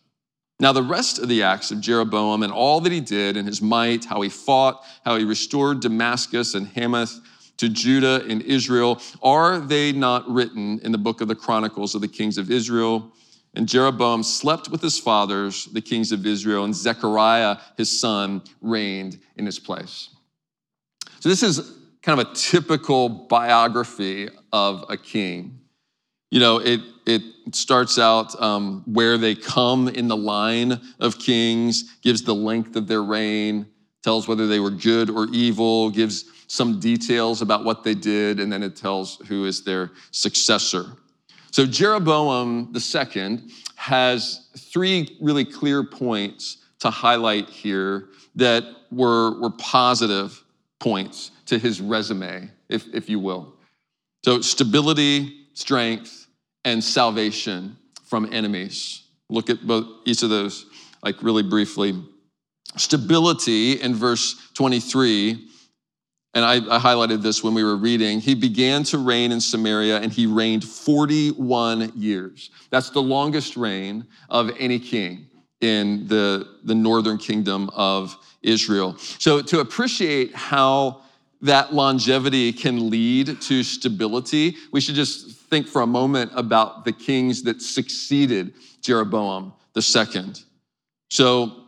Now, 0.60 0.72
the 0.72 0.82
rest 0.82 1.18
of 1.18 1.28
the 1.28 1.42
acts 1.42 1.70
of 1.70 1.80
Jeroboam 1.80 2.42
and 2.42 2.52
all 2.52 2.80
that 2.82 2.92
he 2.92 3.00
did 3.00 3.36
and 3.36 3.48
his 3.48 3.62
might, 3.62 4.04
how 4.04 4.20
he 4.20 4.28
fought, 4.28 4.84
how 5.04 5.16
he 5.16 5.24
restored 5.24 5.80
Damascus 5.80 6.54
and 6.54 6.68
Hamath 6.68 7.18
to 7.56 7.68
Judah 7.68 8.24
and 8.28 8.42
Israel, 8.42 9.00
are 9.22 9.58
they 9.58 9.92
not 9.92 10.28
written 10.28 10.78
in 10.80 10.92
the 10.92 10.98
book 10.98 11.20
of 11.20 11.28
the 11.28 11.34
Chronicles 11.34 11.94
of 11.94 12.00
the 12.00 12.08
kings 12.08 12.38
of 12.38 12.50
Israel? 12.50 13.12
And 13.54 13.68
Jeroboam 13.68 14.22
slept 14.22 14.68
with 14.68 14.80
his 14.80 14.98
fathers, 14.98 15.66
the 15.66 15.80
kings 15.80 16.12
of 16.12 16.24
Israel, 16.24 16.64
and 16.64 16.74
Zechariah, 16.74 17.56
his 17.76 18.00
son, 18.00 18.42
reigned 18.60 19.18
in 19.36 19.44
his 19.44 19.58
place. 19.58 20.10
So, 21.18 21.28
this 21.28 21.42
is 21.42 21.76
kind 22.02 22.20
of 22.20 22.28
a 22.28 22.34
typical 22.34 23.08
biography 23.08 24.28
of 24.52 24.84
a 24.88 24.96
king. 24.96 25.60
You 26.30 26.38
know, 26.38 26.58
it, 26.58 26.80
it 27.06 27.22
starts 27.52 27.98
out 27.98 28.40
um, 28.40 28.82
where 28.86 29.18
they 29.18 29.34
come 29.34 29.88
in 29.88 30.06
the 30.06 30.16
line 30.16 30.80
of 31.00 31.18
kings, 31.18 31.96
gives 32.02 32.22
the 32.22 32.34
length 32.34 32.76
of 32.76 32.86
their 32.86 33.02
reign, 33.02 33.66
tells 34.02 34.28
whether 34.28 34.46
they 34.46 34.60
were 34.60 34.70
good 34.70 35.10
or 35.10 35.26
evil, 35.32 35.90
gives 35.90 36.24
some 36.46 36.80
details 36.80 37.42
about 37.42 37.64
what 37.64 37.84
they 37.84 37.94
did, 37.94 38.40
and 38.40 38.52
then 38.52 38.62
it 38.62 38.76
tells 38.76 39.16
who 39.28 39.44
is 39.44 39.64
their 39.64 39.90
successor. 40.12 40.86
So, 41.52 41.66
Jeroboam 41.66 42.72
II 42.74 43.40
has 43.76 44.48
three 44.56 45.16
really 45.20 45.44
clear 45.44 45.82
points 45.82 46.58
to 46.80 46.90
highlight 46.90 47.48
here 47.48 48.08
that 48.36 48.64
were, 48.92 49.40
were 49.40 49.50
positive 49.50 50.42
points 50.78 51.32
to 51.46 51.58
his 51.58 51.80
resume, 51.80 52.50
if, 52.68 52.86
if 52.94 53.08
you 53.08 53.18
will. 53.18 53.54
So, 54.24 54.40
stability, 54.40 55.46
strength, 55.54 56.28
and 56.64 56.82
salvation 56.82 57.76
from 58.04 58.32
enemies. 58.32 59.02
Look 59.28 59.50
at 59.50 59.66
both 59.66 59.86
each 60.04 60.22
of 60.22 60.30
those, 60.30 60.66
like 61.02 61.22
really 61.22 61.42
briefly. 61.42 62.00
Stability 62.76 63.80
in 63.80 63.94
verse 63.94 64.50
23, 64.54 65.48
and 66.34 66.44
I, 66.44 66.56
I 66.56 66.78
highlighted 66.78 67.22
this 67.22 67.42
when 67.42 67.54
we 67.54 67.64
were 67.64 67.76
reading. 67.76 68.20
He 68.20 68.34
began 68.34 68.84
to 68.84 68.98
reign 68.98 69.32
in 69.32 69.40
Samaria 69.40 69.98
and 69.98 70.12
he 70.12 70.26
reigned 70.26 70.64
41 70.64 71.92
years. 71.96 72.50
That's 72.70 72.90
the 72.90 73.02
longest 73.02 73.56
reign 73.56 74.06
of 74.28 74.50
any 74.58 74.78
king 74.78 75.26
in 75.60 76.06
the, 76.06 76.46
the 76.64 76.74
northern 76.74 77.18
kingdom 77.18 77.68
of 77.74 78.16
Israel. 78.42 78.96
So, 78.96 79.42
to 79.42 79.60
appreciate 79.60 80.34
how 80.34 81.02
that 81.42 81.74
longevity 81.74 82.52
can 82.52 82.90
lead 82.90 83.40
to 83.40 83.62
stability, 83.62 84.56
we 84.72 84.80
should 84.80 84.94
just 84.94 85.32
think 85.50 85.66
for 85.66 85.82
a 85.82 85.86
moment 85.86 86.30
about 86.34 86.84
the 86.84 86.92
kings 86.92 87.42
that 87.42 87.60
succeeded 87.60 88.54
Jeroboam 88.82 89.52
the 89.74 89.82
second. 89.82 90.44
So, 91.10 91.59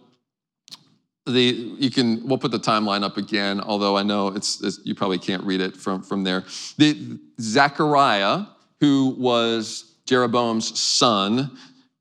the 1.26 1.74
you 1.78 1.90
can 1.90 2.26
we'll 2.26 2.38
put 2.38 2.50
the 2.50 2.58
timeline 2.58 3.04
up 3.04 3.16
again 3.16 3.60
although 3.60 3.96
i 3.96 4.02
know 4.02 4.28
it's, 4.28 4.60
it's, 4.62 4.80
you 4.84 4.94
probably 4.94 5.18
can't 5.18 5.44
read 5.44 5.60
it 5.60 5.76
from 5.76 6.02
from 6.02 6.24
there 6.24 6.44
the 6.78 7.18
zechariah 7.40 8.44
who 8.80 9.14
was 9.18 9.94
jeroboam's 10.04 10.76
son 10.80 11.56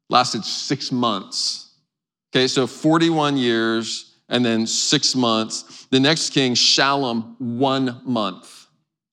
lasted 0.09 0.43
six 0.43 0.91
months 0.91 1.75
okay 2.33 2.47
so 2.47 2.65
41 2.65 3.37
years 3.37 4.11
and 4.31 4.43
then 4.43 4.65
six 4.65 5.13
months. 5.13 5.85
The 5.91 5.99
next 5.99 6.31
king, 6.31 6.55
Shallum, 6.55 7.35
one 7.39 8.01
month. 8.03 8.65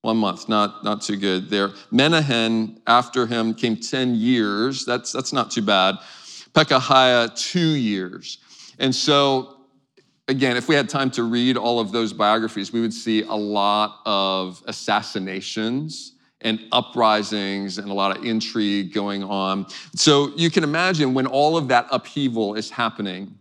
One 0.02 0.16
month, 0.16 0.48
not, 0.48 0.84
not 0.84 1.02
too 1.02 1.16
good 1.16 1.50
there. 1.50 1.72
Menahem, 1.90 2.80
after 2.86 3.26
him, 3.26 3.52
came 3.52 3.76
10 3.76 4.14
years. 4.14 4.84
That's, 4.84 5.12
that's 5.12 5.32
not 5.32 5.50
too 5.50 5.60
bad. 5.60 5.96
Pekahiah, 6.52 7.36
two 7.36 7.74
years. 7.74 8.38
And 8.78 8.94
so, 8.94 9.57
again, 10.28 10.56
if 10.56 10.68
we 10.68 10.75
had 10.75 10.88
time 10.88 11.11
to 11.12 11.25
read 11.25 11.56
all 11.56 11.80
of 11.80 11.90
those 11.90 12.12
biographies, 12.12 12.73
we 12.73 12.80
would 12.80 12.94
see 12.94 13.23
a 13.23 13.35
lot 13.35 14.00
of 14.04 14.62
assassinations 14.66 16.12
and 16.42 16.61
uprisings 16.70 17.78
and 17.78 17.90
a 17.90 17.94
lot 17.94 18.16
of 18.16 18.25
intrigue 18.25 18.92
going 18.92 19.25
on. 19.25 19.66
So 19.97 20.32
you 20.37 20.50
can 20.50 20.62
imagine 20.62 21.14
when 21.14 21.26
all 21.26 21.56
of 21.56 21.68
that 21.68 21.88
upheaval 21.90 22.54
is 22.54 22.70
happening, 22.70 23.37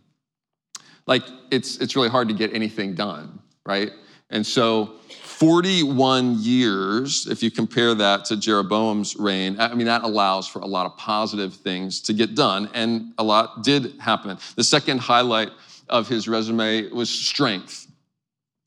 like 1.06 1.22
it's 1.50 1.78
it's 1.78 1.94
really 1.94 2.08
hard 2.08 2.28
to 2.28 2.34
get 2.34 2.52
anything 2.52 2.94
done, 2.94 3.38
right? 3.64 3.92
And 4.30 4.44
so 4.44 4.94
41 5.22 6.36
years, 6.40 7.26
if 7.30 7.42
you 7.42 7.50
compare 7.50 7.94
that 7.94 8.24
to 8.26 8.36
Jeroboam's 8.36 9.16
reign, 9.16 9.58
I 9.58 9.72
mean, 9.74 9.86
that 9.86 10.02
allows 10.02 10.48
for 10.48 10.58
a 10.58 10.66
lot 10.66 10.84
of 10.84 10.96
positive 10.96 11.54
things 11.54 12.00
to 12.02 12.12
get 12.12 12.34
done, 12.34 12.68
and 12.74 13.14
a 13.16 13.22
lot 13.22 13.62
did 13.62 13.94
happen. 14.00 14.36
The 14.56 14.64
second 14.64 14.98
highlight 14.98 15.50
of 15.88 16.08
his 16.08 16.28
resume 16.28 16.90
was 16.90 17.10
strength. 17.10 17.86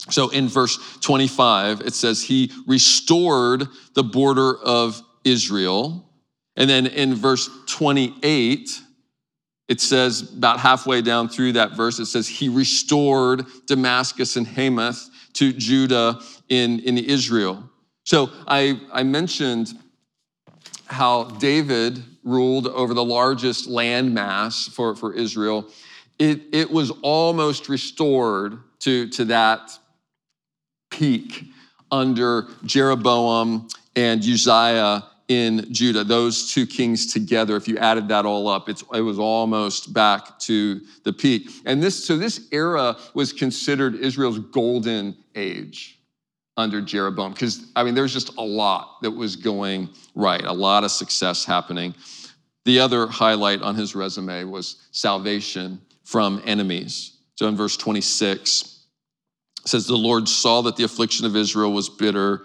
So 0.10 0.30
in 0.30 0.48
verse 0.48 0.78
25, 1.01 1.82
it 1.82 1.94
says, 1.94 2.24
He 2.24 2.51
restored 2.66 3.68
the 3.94 4.04
border 4.04 4.58
of 4.58 5.01
Israel. 5.24 6.10
And 6.56 6.70
then 6.70 6.88
in 6.88 7.16
verse 7.16 7.50
28, 7.68 8.82
it 9.68 9.80
says 9.80 10.34
about 10.34 10.60
halfway 10.60 11.01
down 11.01 11.30
through 11.30 11.54
that 11.54 11.78
verse, 11.78 12.00
it 12.00 12.08
says, 12.08 12.28
He 12.28 12.50
restored 12.50 13.46
Damascus 13.68 14.36
and 14.36 14.48
Hamath 14.48 15.10
to 15.34 15.54
Judah 15.54 16.20
in, 16.50 16.80
in 16.80 16.98
Israel. 16.98 17.63
So 18.04 18.30
I, 18.48 18.82
I 18.92 19.04
mentioned 19.04 19.74
how 20.88 21.25
David 21.25 22.04
ruled 22.24 22.68
over 22.68 22.94
the 22.94 23.04
largest 23.04 23.68
land 23.68 24.13
mass 24.13 24.68
for, 24.68 24.96
for 24.96 25.13
Israel, 25.13 25.68
it, 26.20 26.41
it 26.51 26.72
was 26.72 26.91
almost 27.01 27.70
restored 27.70 28.60
to, 28.80 29.10
to 29.10 29.25
that 29.25 29.77
peak 30.89 31.46
under 31.91 32.48
Jeroboam 32.65 33.68
and 33.96 34.22
Uzziah 34.22 35.03
in 35.27 35.74
Judah, 35.74 36.03
those 36.03 36.51
two 36.51 36.68
kings 36.68 37.13
together, 37.13 37.56
if 37.56 37.65
you 37.65 37.77
added 37.77 38.10
that 38.10 38.25
all 38.25 38.50
up, 38.50 38.68
it 38.68 38.84
was 38.91 39.18
almost 39.18 39.94
back 39.94 40.38
to 40.39 40.82
the 41.06 41.13
peak. 41.13 41.50
And 41.65 41.82
this, 41.82 42.03
so 42.06 42.18
this 42.18 42.50
era 42.51 42.98
was 43.13 43.32
considered 43.32 43.96
Israel's 43.96 44.39
golden 44.39 45.15
age 45.36 46.00
under 46.58 46.82
Jeroboam, 46.82 47.32
because 47.32 47.72
I 47.77 47.84
mean, 47.84 47.96
there's 47.96 48.12
just 48.12 48.36
a 48.38 48.41
lot 48.41 49.01
that 49.03 49.12
was 49.12 49.38
going 49.38 49.89
right, 50.15 50.44
a 50.44 50.51
lot 50.51 50.84
of 50.84 50.91
success 50.91 51.46
happening. 51.46 51.96
The 52.65 52.80
other 52.82 53.08
highlight 53.08 53.62
on 53.62 53.74
his 53.75 53.96
resume 53.96 54.44
was 54.44 54.88
salvation 54.91 55.82
from 56.12 56.41
enemies. 56.46 57.18
So 57.36 57.48
in 57.48 57.56
verse 57.56 57.77
26, 57.77 58.86
it 59.63 59.68
says, 59.68 59.88
The 59.88 59.96
Lord 59.96 60.27
saw 60.27 60.62
that 60.63 60.75
the 60.75 60.84
affliction 60.84 61.25
of 61.25 61.36
Israel 61.36 61.72
was 61.72 61.89
bitter 61.89 62.44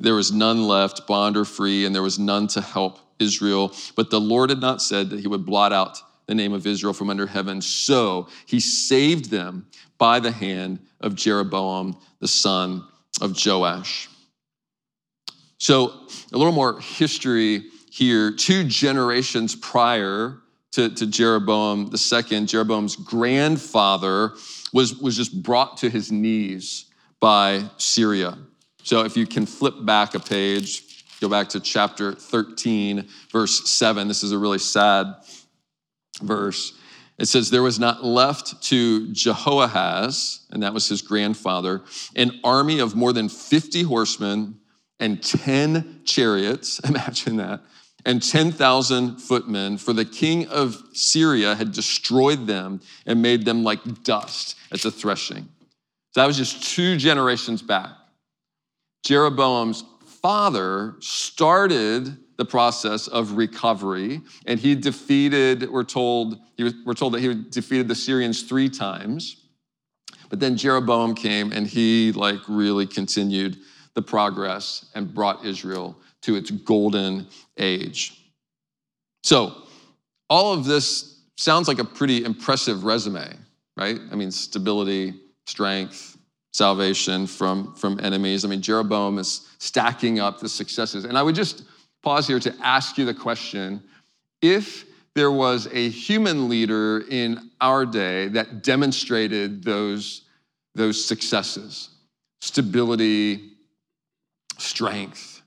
there 0.00 0.14
was 0.14 0.32
none 0.32 0.66
left, 0.66 1.06
bond 1.06 1.36
or 1.36 1.44
free, 1.44 1.84
and 1.84 1.94
there 1.94 2.02
was 2.02 2.18
none 2.18 2.46
to 2.48 2.60
help 2.60 3.00
Israel. 3.18 3.74
But 3.96 4.10
the 4.10 4.20
Lord 4.20 4.50
had 4.50 4.60
not 4.60 4.80
said 4.80 5.10
that 5.10 5.20
he 5.20 5.26
would 5.26 5.44
blot 5.44 5.72
out 5.72 6.00
the 6.26 6.34
name 6.34 6.52
of 6.52 6.66
Israel 6.66 6.92
from 6.92 7.10
under 7.10 7.26
heaven. 7.26 7.60
So 7.60 8.28
he 8.46 8.60
saved 8.60 9.30
them 9.30 9.66
by 9.96 10.20
the 10.20 10.30
hand 10.30 10.78
of 11.00 11.14
Jeroboam, 11.14 11.96
the 12.20 12.28
son 12.28 12.86
of 13.20 13.36
Joash. 13.44 14.08
So, 15.60 16.06
a 16.32 16.38
little 16.38 16.52
more 16.52 16.80
history 16.80 17.64
here. 17.90 18.30
Two 18.30 18.62
generations 18.62 19.56
prior 19.56 20.38
to, 20.72 20.90
to 20.90 21.06
Jeroboam 21.06 21.90
II, 21.92 22.44
Jeroboam's 22.44 22.96
grandfather 22.96 24.32
was, 24.72 24.96
was 24.96 25.16
just 25.16 25.42
brought 25.42 25.78
to 25.78 25.90
his 25.90 26.12
knees 26.12 26.86
by 27.20 27.64
Syria. 27.78 28.36
So 28.82 29.04
if 29.04 29.16
you 29.16 29.26
can 29.26 29.46
flip 29.46 29.74
back 29.80 30.14
a 30.14 30.20
page, 30.20 31.04
go 31.20 31.28
back 31.28 31.48
to 31.50 31.60
chapter 31.60 32.12
13, 32.12 33.08
verse 33.32 33.70
7. 33.70 34.08
This 34.08 34.22
is 34.22 34.32
a 34.32 34.38
really 34.38 34.58
sad 34.58 35.06
verse. 36.22 36.74
It 37.18 37.26
says, 37.26 37.50
There 37.50 37.62
was 37.62 37.78
not 37.78 38.04
left 38.04 38.62
to 38.64 39.12
Jehoahaz, 39.12 40.46
and 40.50 40.62
that 40.62 40.72
was 40.72 40.88
his 40.88 41.02
grandfather, 41.02 41.82
an 42.14 42.40
army 42.44 42.78
of 42.78 42.94
more 42.94 43.12
than 43.12 43.28
50 43.28 43.82
horsemen 43.82 44.60
and 45.00 45.22
10 45.22 46.02
chariots. 46.04 46.78
Imagine 46.84 47.36
that. 47.36 47.62
And 48.08 48.22
10,000 48.22 49.18
footmen, 49.18 49.76
for 49.76 49.92
the 49.92 50.04
king 50.06 50.46
of 50.48 50.82
Syria 50.94 51.54
had 51.54 51.72
destroyed 51.72 52.46
them 52.46 52.80
and 53.04 53.20
made 53.20 53.44
them 53.44 53.62
like 53.62 54.02
dust 54.02 54.56
at 54.72 54.80
the 54.80 54.90
threshing. 54.90 55.46
So 56.12 56.22
that 56.22 56.26
was 56.26 56.38
just 56.38 56.74
two 56.74 56.96
generations 56.96 57.60
back. 57.60 57.90
Jeroboam's 59.04 59.84
father 60.22 60.96
started 61.00 62.16
the 62.38 62.46
process 62.46 63.08
of 63.08 63.32
recovery, 63.32 64.22
and 64.46 64.58
he 64.58 64.74
defeated, 64.74 65.70
we're 65.70 65.84
told, 65.84 66.38
he. 66.56 66.72
we're 66.86 66.94
told 66.94 67.12
that 67.12 67.20
he 67.20 67.34
defeated 67.34 67.88
the 67.88 67.94
Syrians 67.94 68.42
three 68.44 68.70
times. 68.70 69.48
But 70.30 70.40
then 70.40 70.56
Jeroboam 70.56 71.14
came 71.14 71.52
and 71.52 71.66
he 71.66 72.12
like 72.12 72.40
really 72.48 72.86
continued 72.86 73.58
the 73.92 74.00
progress 74.00 74.86
and 74.94 75.12
brought 75.12 75.44
Israel 75.44 76.00
to 76.22 76.36
its 76.36 76.50
golden 76.50 77.26
age. 77.56 78.20
So, 79.22 79.54
all 80.30 80.52
of 80.52 80.64
this 80.64 81.22
sounds 81.36 81.68
like 81.68 81.78
a 81.78 81.84
pretty 81.84 82.24
impressive 82.24 82.84
resume, 82.84 83.34
right? 83.76 83.98
I 84.10 84.14
mean, 84.14 84.30
stability, 84.30 85.14
strength, 85.46 86.18
salvation 86.52 87.26
from, 87.26 87.74
from 87.74 88.00
enemies. 88.02 88.44
I 88.44 88.48
mean, 88.48 88.60
Jeroboam 88.60 89.18
is 89.18 89.48
stacking 89.58 90.18
up 90.18 90.40
the 90.40 90.48
successes. 90.48 91.04
And 91.04 91.16
I 91.16 91.22
would 91.22 91.34
just 91.34 91.64
pause 92.02 92.26
here 92.26 92.40
to 92.40 92.54
ask 92.62 92.98
you 92.98 93.04
the 93.04 93.14
question 93.14 93.82
if 94.42 94.84
there 95.14 95.30
was 95.32 95.68
a 95.72 95.88
human 95.88 96.48
leader 96.48 97.04
in 97.08 97.50
our 97.60 97.84
day 97.84 98.28
that 98.28 98.62
demonstrated 98.62 99.64
those, 99.64 100.22
those 100.74 101.02
successes 101.04 101.90
stability, 102.40 103.50
strength, 104.58 105.37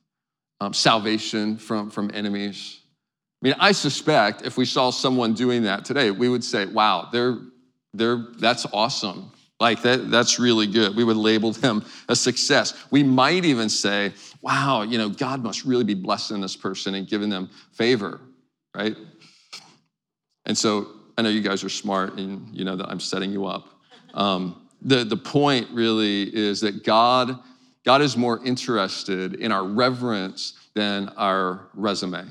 um, 0.61 0.73
salvation 0.73 1.57
from, 1.57 1.89
from 1.89 2.11
enemies. 2.13 2.79
I 3.41 3.47
mean, 3.47 3.55
I 3.59 3.71
suspect 3.71 4.43
if 4.43 4.57
we 4.57 4.65
saw 4.65 4.91
someone 4.91 5.33
doing 5.33 5.63
that 5.63 5.83
today, 5.83 6.11
we 6.11 6.29
would 6.29 6.43
say, 6.43 6.67
wow, 6.67 7.09
they're, 7.11 7.39
they're, 7.93 8.27
that's 8.37 8.67
awesome. 8.71 9.31
Like 9.59 9.81
that, 9.81 10.11
that's 10.11 10.39
really 10.39 10.67
good. 10.67 10.95
We 10.95 11.03
would 11.03 11.17
label 11.17 11.51
them 11.51 11.83
a 12.07 12.15
success. 12.15 12.75
We 12.91 13.01
might 13.01 13.43
even 13.43 13.69
say, 13.69 14.13
wow, 14.41 14.83
you 14.83 14.99
know, 14.99 15.09
God 15.09 15.43
must 15.43 15.65
really 15.65 15.83
be 15.83 15.95
blessing 15.95 16.41
this 16.41 16.55
person 16.55 16.93
and 16.93 17.07
giving 17.07 17.29
them 17.29 17.49
favor, 17.73 18.21
right? 18.75 18.95
And 20.45 20.55
so 20.55 20.89
I 21.17 21.23
know 21.23 21.29
you 21.29 21.41
guys 21.41 21.63
are 21.63 21.69
smart 21.69 22.19
and 22.19 22.47
you 22.53 22.65
know 22.65 22.75
that 22.75 22.87
I'm 22.87 22.99
setting 22.99 23.31
you 23.31 23.45
up. 23.45 23.67
Um, 24.13 24.67
the, 24.81 25.03
the 25.03 25.17
point 25.17 25.69
really 25.71 26.23
is 26.35 26.61
that 26.61 26.83
God, 26.83 27.39
God 27.85 28.01
is 28.01 28.15
more 28.15 28.43
interested 28.45 29.35
in 29.35 29.51
our 29.51 29.65
reverence 29.65 30.53
than 30.73 31.09
our 31.17 31.67
resume. 31.73 32.25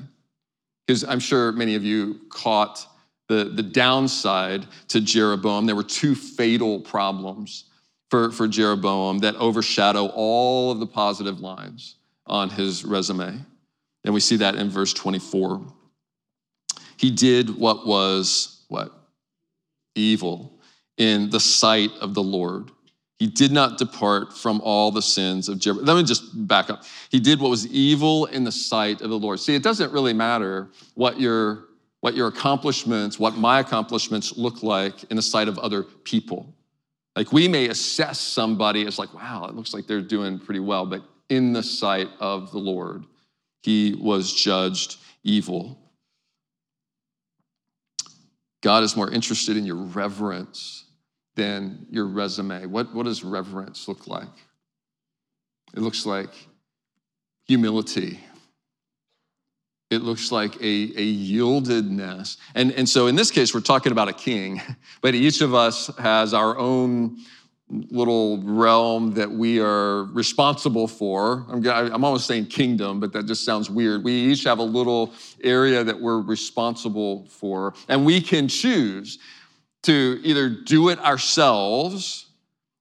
Because 0.87 1.03
I'm 1.03 1.19
sure 1.19 1.51
many 1.51 1.75
of 1.75 1.83
you 1.83 2.21
caught 2.29 2.85
the, 3.27 3.45
the 3.45 3.63
downside 3.63 4.65
to 4.89 5.01
Jeroboam. 5.01 5.65
There 5.65 5.75
were 5.75 5.83
two 5.83 6.15
fatal 6.15 6.79
problems 6.81 7.65
for, 8.09 8.31
for 8.31 8.47
Jeroboam 8.47 9.19
that 9.19 9.35
overshadow 9.35 10.07
all 10.07 10.71
of 10.71 10.79
the 10.79 10.87
positive 10.87 11.39
lines 11.39 11.95
on 12.25 12.49
his 12.49 12.83
resume. 12.83 13.45
And 14.03 14.13
we 14.13 14.19
see 14.19 14.37
that 14.37 14.55
in 14.55 14.69
verse 14.69 14.93
24. 14.93 15.61
He 16.97 17.09
did 17.09 17.57
what 17.57 17.87
was 17.87 18.63
what? 18.67 18.91
Evil 19.95 20.59
in 20.97 21.29
the 21.29 21.39
sight 21.39 21.91
of 21.99 22.13
the 22.13 22.23
Lord. 22.23 22.71
He 23.21 23.27
did 23.27 23.51
not 23.51 23.77
depart 23.77 24.35
from 24.35 24.61
all 24.61 24.89
the 24.89 25.03
sins 25.03 25.47
of 25.47 25.59
Jeroboam. 25.59 25.85
Let 25.85 25.95
me 25.97 26.03
just 26.03 26.47
back 26.47 26.71
up. 26.71 26.85
He 27.11 27.19
did 27.19 27.39
what 27.39 27.51
was 27.51 27.67
evil 27.67 28.25
in 28.25 28.43
the 28.43 28.51
sight 28.51 29.01
of 29.01 29.11
the 29.11 29.19
Lord. 29.19 29.39
See, 29.39 29.53
it 29.53 29.61
doesn't 29.61 29.93
really 29.93 30.11
matter 30.11 30.69
what 30.95 31.19
your 31.19 31.65
what 31.99 32.15
your 32.15 32.29
accomplishments, 32.29 33.19
what 33.19 33.35
my 33.35 33.59
accomplishments 33.59 34.35
look 34.37 34.63
like 34.63 35.03
in 35.11 35.17
the 35.17 35.21
sight 35.21 35.47
of 35.47 35.59
other 35.59 35.83
people. 35.83 36.51
Like 37.15 37.31
we 37.31 37.47
may 37.47 37.69
assess 37.69 38.19
somebody 38.19 38.87
as 38.87 38.97
like, 38.97 39.13
wow, 39.13 39.45
it 39.45 39.53
looks 39.53 39.71
like 39.71 39.85
they're 39.85 40.01
doing 40.01 40.39
pretty 40.39 40.59
well, 40.59 40.87
but 40.87 41.03
in 41.29 41.53
the 41.53 41.61
sight 41.61 42.07
of 42.19 42.51
the 42.51 42.57
Lord, 42.57 43.05
he 43.61 43.93
was 44.01 44.33
judged 44.33 44.97
evil. 45.23 45.77
God 48.61 48.81
is 48.81 48.95
more 48.95 49.11
interested 49.11 49.57
in 49.57 49.67
your 49.67 49.75
reverence 49.75 50.85
than 51.35 51.85
your 51.89 52.07
resume. 52.07 52.65
What, 52.65 52.93
what 52.93 53.05
does 53.05 53.23
reverence 53.23 53.87
look 53.87 54.07
like? 54.07 54.29
It 55.73 55.79
looks 55.79 56.05
like 56.05 56.29
humility 57.47 58.19
it 59.91 60.01
looks 60.03 60.31
like 60.31 60.55
a, 60.55 60.63
a 60.63 61.15
yieldedness. 61.15 62.37
And, 62.55 62.71
and 62.71 62.87
so 62.87 63.07
in 63.07 63.15
this 63.15 63.29
case, 63.29 63.53
we're 63.53 63.59
talking 63.59 63.91
about 63.91 64.07
a 64.07 64.13
king, 64.13 64.61
but 65.01 65.13
each 65.13 65.41
of 65.41 65.53
us 65.53 65.91
has 65.97 66.33
our 66.33 66.57
own 66.57 67.17
little 67.89 68.41
realm 68.43 69.13
that 69.13 69.29
we 69.29 69.59
are 69.59 70.03
responsible 70.05 70.87
for. 70.87 71.45
I'm, 71.49 71.65
I'm 71.65 72.03
almost 72.03 72.25
saying 72.25 72.47
kingdom, 72.47 72.99
but 72.99 73.13
that 73.13 73.27
just 73.27 73.45
sounds 73.45 73.69
weird. 73.69 74.03
We 74.03 74.13
each 74.13 74.43
have 74.45 74.59
a 74.59 74.63
little 74.63 75.13
area 75.43 75.83
that 75.83 75.99
we're 75.99 76.21
responsible 76.21 77.27
for, 77.29 77.73
and 77.87 78.05
we 78.05 78.19
can 78.19 78.47
choose 78.47 79.19
to 79.83 80.19
either 80.23 80.49
do 80.49 80.89
it 80.89 80.99
ourselves 80.99 82.27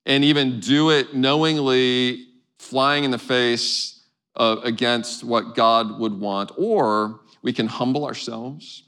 and 0.07 0.25
even 0.25 0.61
do 0.61 0.91
it 0.91 1.15
knowingly, 1.15 2.27
flying 2.59 3.05
in 3.05 3.11
the 3.11 3.19
face 3.19 4.03
uh, 4.37 4.57
against 4.65 5.25
what 5.25 5.55
God 5.55 5.99
would 5.99 6.19
want, 6.19 6.53
or 6.57 7.21
we 7.43 7.53
can 7.53 7.67
humble 7.67 8.07
ourselves 8.07 8.85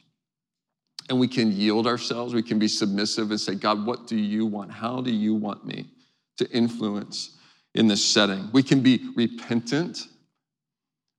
and 1.09 1.19
we 1.19 1.29
can 1.29 1.53
yield 1.53 1.87
ourselves. 1.87 2.35
We 2.35 2.43
can 2.43 2.59
be 2.59 2.69
submissive 2.69 3.31
and 3.31 3.41
say, 3.41 3.55
God, 3.55 3.85
what 3.85 4.07
do 4.07 4.17
you 4.17 4.47
want? 4.47 4.71
How 4.71 5.01
do 5.01 5.11
you 5.11 5.35
want 5.35 5.67
me 5.67 5.91
to 6.39 6.51
influence 6.51 7.37
in 7.75 7.89
this 7.89 8.05
setting? 8.05 8.49
We 8.53 8.63
can 8.63 8.81
be 8.81 9.11
repentant 9.17 10.07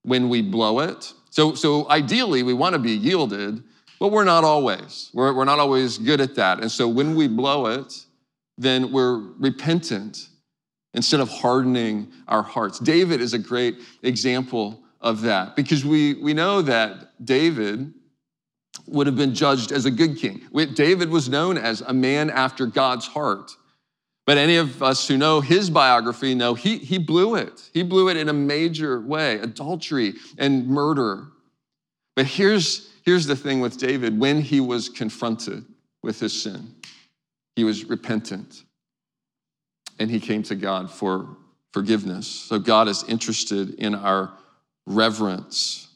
when 0.03 0.29
we 0.29 0.41
blow 0.41 0.79
it. 0.79 1.13
So, 1.29 1.55
so 1.55 1.89
ideally, 1.89 2.43
we 2.43 2.53
want 2.53 2.73
to 2.73 2.79
be 2.79 2.91
yielded, 2.91 3.63
but 4.03 4.11
we're 4.11 4.25
not 4.25 4.43
always. 4.43 5.09
We're, 5.13 5.33
we're 5.33 5.45
not 5.45 5.59
always 5.59 5.97
good 5.97 6.19
at 6.19 6.35
that. 6.35 6.59
And 6.59 6.69
so 6.69 6.89
when 6.89 7.15
we 7.15 7.29
blow 7.29 7.67
it, 7.67 8.05
then 8.57 8.91
we're 8.91 9.15
repentant 9.39 10.27
instead 10.93 11.21
of 11.21 11.29
hardening 11.29 12.11
our 12.27 12.43
hearts. 12.43 12.79
David 12.79 13.21
is 13.21 13.33
a 13.33 13.39
great 13.39 13.77
example 14.01 14.83
of 14.99 15.21
that 15.21 15.55
because 15.55 15.85
we, 15.85 16.15
we 16.15 16.33
know 16.33 16.61
that 16.63 17.25
David 17.25 17.93
would 18.87 19.07
have 19.07 19.15
been 19.15 19.33
judged 19.33 19.71
as 19.71 19.85
a 19.85 19.91
good 19.91 20.17
king. 20.17 20.41
David 20.73 21.09
was 21.09 21.29
known 21.29 21.57
as 21.57 21.79
a 21.79 21.93
man 21.93 22.29
after 22.29 22.65
God's 22.65 23.07
heart. 23.07 23.55
But 24.25 24.37
any 24.37 24.57
of 24.57 24.83
us 24.83 25.07
who 25.07 25.15
know 25.15 25.39
his 25.39 25.69
biography 25.69 26.35
know 26.35 26.55
he, 26.55 26.77
he 26.77 26.97
blew 26.97 27.35
it. 27.35 27.69
He 27.73 27.83
blew 27.83 28.09
it 28.09 28.17
in 28.17 28.27
a 28.27 28.33
major 28.33 28.99
way 28.99 29.39
adultery 29.39 30.15
and 30.37 30.67
murder. 30.67 31.27
But 32.17 32.25
here's, 32.25 32.89
here's 33.03 33.25
the 33.25 33.35
thing 33.35 33.59
with 33.59 33.77
David 33.77 34.19
when 34.19 34.41
he 34.41 34.59
was 34.59 34.89
confronted 34.89 35.65
with 36.01 36.19
his 36.19 36.41
sin, 36.41 36.75
he 37.55 37.63
was 37.63 37.85
repentant 37.85 38.63
and 39.99 40.09
he 40.09 40.19
came 40.19 40.43
to 40.43 40.55
God 40.55 40.89
for 40.89 41.37
forgiveness. 41.71 42.27
So 42.27 42.59
God 42.59 42.87
is 42.87 43.03
interested 43.07 43.75
in 43.75 43.95
our 43.95 44.33
reverence. 44.85 45.87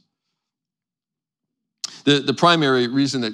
The, 2.06 2.20
the 2.20 2.34
primary 2.34 2.88
reason 2.88 3.22
that 3.22 3.34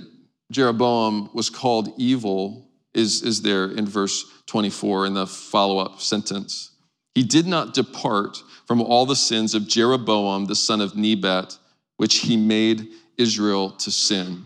Jeroboam 0.51 1.29
was 1.33 1.49
called 1.49 1.93
evil 1.97 2.67
is, 2.93 3.23
is 3.23 3.41
there 3.41 3.71
in 3.71 3.85
verse 3.85 4.25
24 4.47 5.07
in 5.07 5.13
the 5.13 5.27
follow 5.27 5.79
up 5.79 6.01
sentence. 6.01 6.71
He 7.15 7.23
did 7.23 7.45
not 7.45 7.73
depart 7.73 8.41
from 8.65 8.81
all 8.81 9.05
the 9.05 9.15
sins 9.15 9.53
of 9.53 9.67
Jeroboam, 9.67 10.45
the 10.45 10.55
son 10.55 10.81
of 10.81 10.95
Nebat, 10.95 11.57
which 11.97 12.19
he 12.19 12.37
made 12.37 12.87
Israel 13.17 13.71
to 13.71 13.91
sin. 13.91 14.43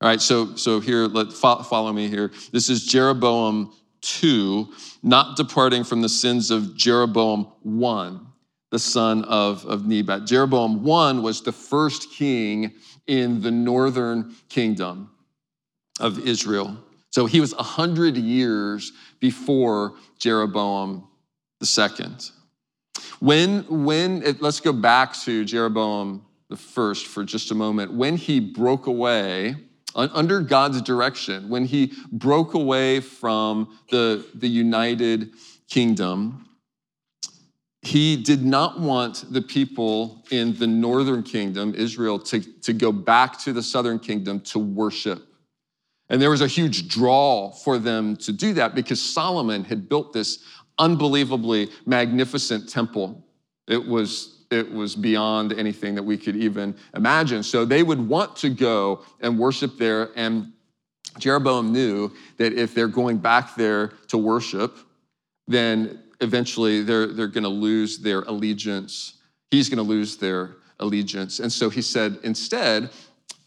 All 0.00 0.08
right, 0.08 0.20
so, 0.20 0.56
so 0.56 0.80
here, 0.80 1.06
let 1.06 1.32
follow 1.32 1.92
me 1.92 2.08
here. 2.08 2.30
This 2.52 2.68
is 2.68 2.84
Jeroboam 2.84 3.72
2, 4.02 4.68
not 5.02 5.36
departing 5.36 5.84
from 5.84 6.02
the 6.02 6.08
sins 6.08 6.50
of 6.50 6.76
Jeroboam 6.76 7.46
1, 7.62 8.26
the 8.70 8.78
son 8.78 9.24
of, 9.24 9.64
of 9.64 9.86
Nebat. 9.86 10.26
Jeroboam 10.26 10.84
1 10.84 11.22
was 11.22 11.40
the 11.40 11.52
first 11.52 12.12
king 12.12 12.72
in 13.06 13.40
the 13.40 13.50
northern 13.50 14.34
kingdom 14.50 15.10
of 15.98 16.18
Israel. 16.26 16.76
So 17.10 17.24
he 17.24 17.40
was 17.40 17.54
100 17.54 18.18
years 18.18 18.92
before 19.20 19.94
Jeroboam 20.18 21.08
the 21.60 21.66
second. 21.66 22.30
When, 23.20 23.64
when 23.84 24.22
it, 24.22 24.42
let's 24.42 24.60
go 24.60 24.74
back 24.74 25.14
to 25.20 25.42
Jeroboam 25.44 26.25
the 26.48 26.56
first 26.56 27.06
for 27.06 27.24
just 27.24 27.50
a 27.50 27.54
moment. 27.54 27.92
When 27.92 28.16
he 28.16 28.40
broke 28.40 28.86
away 28.86 29.56
under 29.94 30.40
God's 30.40 30.82
direction, 30.82 31.48
when 31.48 31.64
he 31.64 31.92
broke 32.12 32.54
away 32.54 33.00
from 33.00 33.78
the, 33.90 34.26
the 34.34 34.48
united 34.48 35.30
kingdom, 35.68 36.46
he 37.82 38.16
did 38.16 38.44
not 38.44 38.80
want 38.80 39.32
the 39.32 39.40
people 39.40 40.24
in 40.30 40.58
the 40.58 40.66
northern 40.66 41.22
kingdom, 41.22 41.74
Israel, 41.74 42.18
to, 42.18 42.40
to 42.40 42.72
go 42.72 42.92
back 42.92 43.38
to 43.44 43.52
the 43.52 43.62
southern 43.62 43.98
kingdom 43.98 44.40
to 44.40 44.58
worship. 44.58 45.22
And 46.08 46.20
there 46.20 46.30
was 46.30 46.40
a 46.40 46.46
huge 46.46 46.88
draw 46.88 47.50
for 47.50 47.78
them 47.78 48.16
to 48.18 48.32
do 48.32 48.52
that 48.54 48.74
because 48.74 49.00
Solomon 49.00 49.64
had 49.64 49.88
built 49.88 50.12
this 50.12 50.44
unbelievably 50.78 51.70
magnificent 51.84 52.68
temple. 52.68 53.24
It 53.66 53.86
was 53.86 54.35
it 54.50 54.70
was 54.70 54.94
beyond 54.94 55.52
anything 55.52 55.94
that 55.94 56.02
we 56.02 56.16
could 56.16 56.36
even 56.36 56.76
imagine. 56.94 57.42
So 57.42 57.64
they 57.64 57.82
would 57.82 58.00
want 58.00 58.36
to 58.36 58.50
go 58.50 59.04
and 59.20 59.38
worship 59.38 59.78
there. 59.78 60.10
And 60.16 60.52
Jeroboam 61.18 61.72
knew 61.72 62.12
that 62.36 62.52
if 62.52 62.74
they're 62.74 62.88
going 62.88 63.18
back 63.18 63.56
there 63.56 63.88
to 64.08 64.18
worship, 64.18 64.78
then 65.48 66.02
eventually 66.20 66.82
they're, 66.82 67.08
they're 67.08 67.26
going 67.28 67.44
to 67.44 67.48
lose 67.48 67.98
their 67.98 68.22
allegiance. 68.22 69.14
He's 69.50 69.68
going 69.68 69.78
to 69.78 69.82
lose 69.82 70.16
their 70.16 70.56
allegiance. 70.80 71.40
And 71.40 71.52
so 71.52 71.70
he 71.70 71.82
said, 71.82 72.18
instead, 72.22 72.90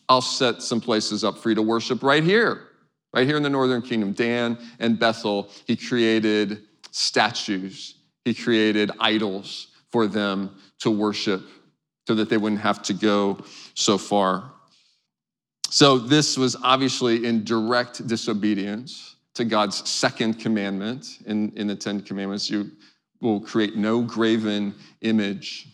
I'll 0.08 0.22
set 0.22 0.62
some 0.62 0.82
places 0.82 1.24
up 1.24 1.38
for 1.38 1.50
you 1.50 1.56
to 1.56 1.62
worship 1.62 2.02
right 2.02 2.24
here, 2.24 2.68
right 3.14 3.28
here 3.28 3.38
in 3.38 3.44
the 3.44 3.50
northern 3.50 3.82
kingdom. 3.82 4.14
Dan 4.14 4.58
and 4.80 4.98
Bethel, 4.98 5.50
he 5.68 5.76
created 5.76 6.64
statues, 6.92 7.96
he 8.26 8.34
created 8.34 8.92
idols 9.00 9.68
for 9.92 10.08
them 10.08 10.56
to 10.80 10.92
worship 10.92 11.42
so 12.08 12.16
that 12.16 12.30
they 12.30 12.38
wouldn't 12.38 12.62
have 12.62 12.82
to 12.84 12.94
go 12.94 13.38
so 13.76 13.98
far. 13.98 14.52
So, 15.70 16.00
this 16.00 16.38
was 16.38 16.56
obviously 16.64 17.26
in 17.26 17.44
direct 17.44 18.08
disobedience 18.08 19.16
to 19.36 19.46
God's 19.46 19.88
second 19.88 20.40
commandment 20.40 21.20
in, 21.28 21.52
in 21.56 21.68
the 21.68 21.76
Ten 21.76 22.02
Commandments. 22.02 22.50
You 22.50 22.72
will 23.22 23.40
create 23.40 23.76
no 23.76 24.02
graven 24.02 24.74
image 25.02 25.68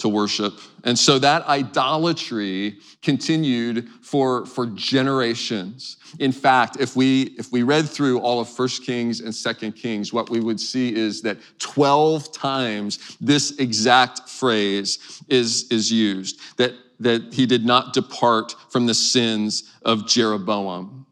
to 0.00 0.08
worship. 0.08 0.58
And 0.84 0.98
so 0.98 1.18
that 1.18 1.46
idolatry 1.46 2.78
continued 3.02 3.88
for, 4.02 4.46
for 4.46 4.66
generations. 4.66 5.98
In 6.18 6.32
fact, 6.32 6.78
if 6.80 6.96
we 6.96 7.34
if 7.38 7.52
we 7.52 7.62
read 7.62 7.88
through 7.88 8.20
all 8.20 8.40
of 8.40 8.48
First 8.48 8.84
Kings 8.84 9.20
and 9.20 9.34
Second 9.34 9.72
Kings, 9.72 10.12
what 10.12 10.30
we 10.30 10.40
would 10.40 10.58
see 10.58 10.94
is 10.94 11.22
that 11.22 11.38
12 11.58 12.32
times 12.32 13.16
this 13.20 13.58
exact 13.58 14.28
phrase 14.28 15.22
is, 15.28 15.66
is 15.70 15.92
used, 15.92 16.40
that, 16.56 16.74
that 16.98 17.32
he 17.32 17.46
did 17.46 17.64
not 17.64 17.92
depart 17.92 18.56
from 18.70 18.86
the 18.86 18.94
sins 18.94 19.72
of 19.82 20.06
Jeroboam. 20.06 21.06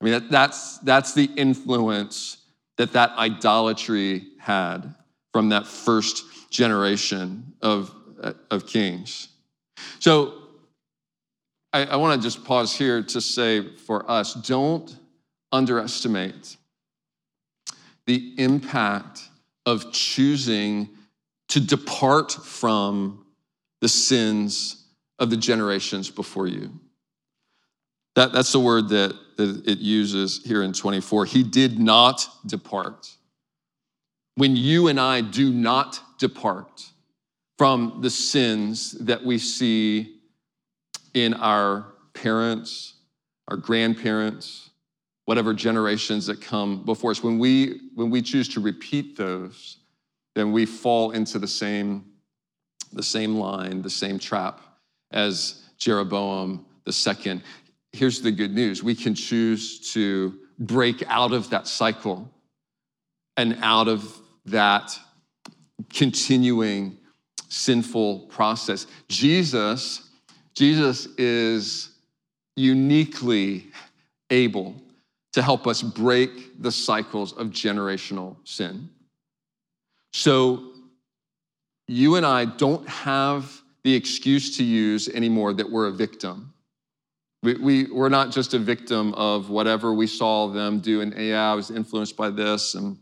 I 0.00 0.04
mean, 0.04 0.12
that, 0.12 0.30
that's, 0.30 0.78
that's 0.78 1.14
the 1.14 1.30
influence 1.36 2.38
that 2.76 2.92
that 2.92 3.10
idolatry 3.18 4.28
had 4.38 4.94
from 5.32 5.50
that 5.50 5.66
first 5.66 6.24
generation 6.50 7.52
of 7.62 7.94
Uh, 8.22 8.34
of 8.50 8.66
Kings. 8.66 9.28
So 9.98 10.34
I, 11.72 11.84
I 11.86 11.96
want 11.96 12.20
to 12.20 12.26
just 12.26 12.44
pause 12.44 12.76
here 12.76 13.02
to 13.02 13.20
say 13.20 13.76
for 13.76 14.10
us 14.10 14.34
don't 14.34 14.94
underestimate 15.52 16.58
the 18.04 18.34
impact 18.36 19.22
of 19.64 19.90
choosing 19.92 20.90
to 21.48 21.60
depart 21.60 22.32
from 22.32 23.24
the 23.80 23.88
sins 23.88 24.84
of 25.18 25.30
the 25.30 25.36
generations 25.38 26.10
before 26.10 26.46
you. 26.46 26.78
That, 28.16 28.32
that's 28.32 28.52
the 28.52 28.60
word 28.60 28.90
that, 28.90 29.14
that 29.38 29.62
it 29.66 29.78
uses 29.78 30.42
here 30.44 30.62
in 30.62 30.74
24. 30.74 31.24
He 31.24 31.42
did 31.42 31.78
not 31.78 32.28
depart. 32.44 33.08
When 34.34 34.56
you 34.56 34.88
and 34.88 35.00
I 35.00 35.22
do 35.22 35.50
not 35.50 36.00
depart, 36.18 36.90
from 37.60 37.98
the 38.00 38.08
sins 38.08 38.92
that 38.92 39.22
we 39.22 39.36
see 39.36 40.16
in 41.12 41.34
our 41.34 41.92
parents, 42.14 42.94
our 43.48 43.56
grandparents, 43.58 44.70
whatever 45.26 45.52
generations 45.52 46.24
that 46.24 46.40
come 46.40 46.82
before 46.86 47.10
us. 47.10 47.22
When 47.22 47.38
we, 47.38 47.78
when 47.94 48.08
we 48.08 48.22
choose 48.22 48.48
to 48.54 48.60
repeat 48.60 49.14
those, 49.14 49.76
then 50.34 50.52
we 50.52 50.64
fall 50.64 51.10
into 51.10 51.38
the 51.38 51.46
same, 51.46 52.06
the 52.94 53.02
same 53.02 53.36
line, 53.36 53.82
the 53.82 53.90
same 53.90 54.18
trap 54.18 54.62
as 55.10 55.62
Jeroboam 55.76 56.64
the 56.86 56.94
second. 56.94 57.42
Here's 57.92 58.22
the 58.22 58.32
good 58.32 58.54
news 58.54 58.82
we 58.82 58.94
can 58.94 59.14
choose 59.14 59.92
to 59.92 60.32
break 60.58 61.02
out 61.08 61.34
of 61.34 61.50
that 61.50 61.68
cycle 61.68 62.26
and 63.36 63.58
out 63.60 63.86
of 63.86 64.18
that 64.46 64.98
continuing 65.92 66.96
sinful 67.50 68.20
process. 68.20 68.86
Jesus, 69.08 70.08
Jesus 70.54 71.06
is 71.18 71.90
uniquely 72.56 73.66
able 74.30 74.74
to 75.32 75.42
help 75.42 75.66
us 75.66 75.82
break 75.82 76.62
the 76.62 76.72
cycles 76.72 77.32
of 77.32 77.48
generational 77.48 78.36
sin. 78.44 78.88
So 80.12 80.72
you 81.86 82.16
and 82.16 82.24
I 82.24 82.44
don't 82.44 82.88
have 82.88 83.60
the 83.82 83.94
excuse 83.94 84.56
to 84.58 84.64
use 84.64 85.08
anymore 85.08 85.52
that 85.54 85.70
we're 85.70 85.88
a 85.88 85.92
victim. 85.92 86.52
We, 87.42 87.54
we, 87.54 87.84
we're 87.84 88.08
not 88.10 88.30
just 88.30 88.54
a 88.54 88.58
victim 88.58 89.14
of 89.14 89.50
whatever 89.50 89.94
we 89.94 90.06
saw 90.06 90.48
them 90.48 90.80
do, 90.80 91.00
and 91.00 91.14
yeah, 91.16 91.50
I 91.50 91.54
was 91.54 91.70
influenced 91.70 92.16
by 92.16 92.30
this, 92.30 92.74
and 92.74 92.98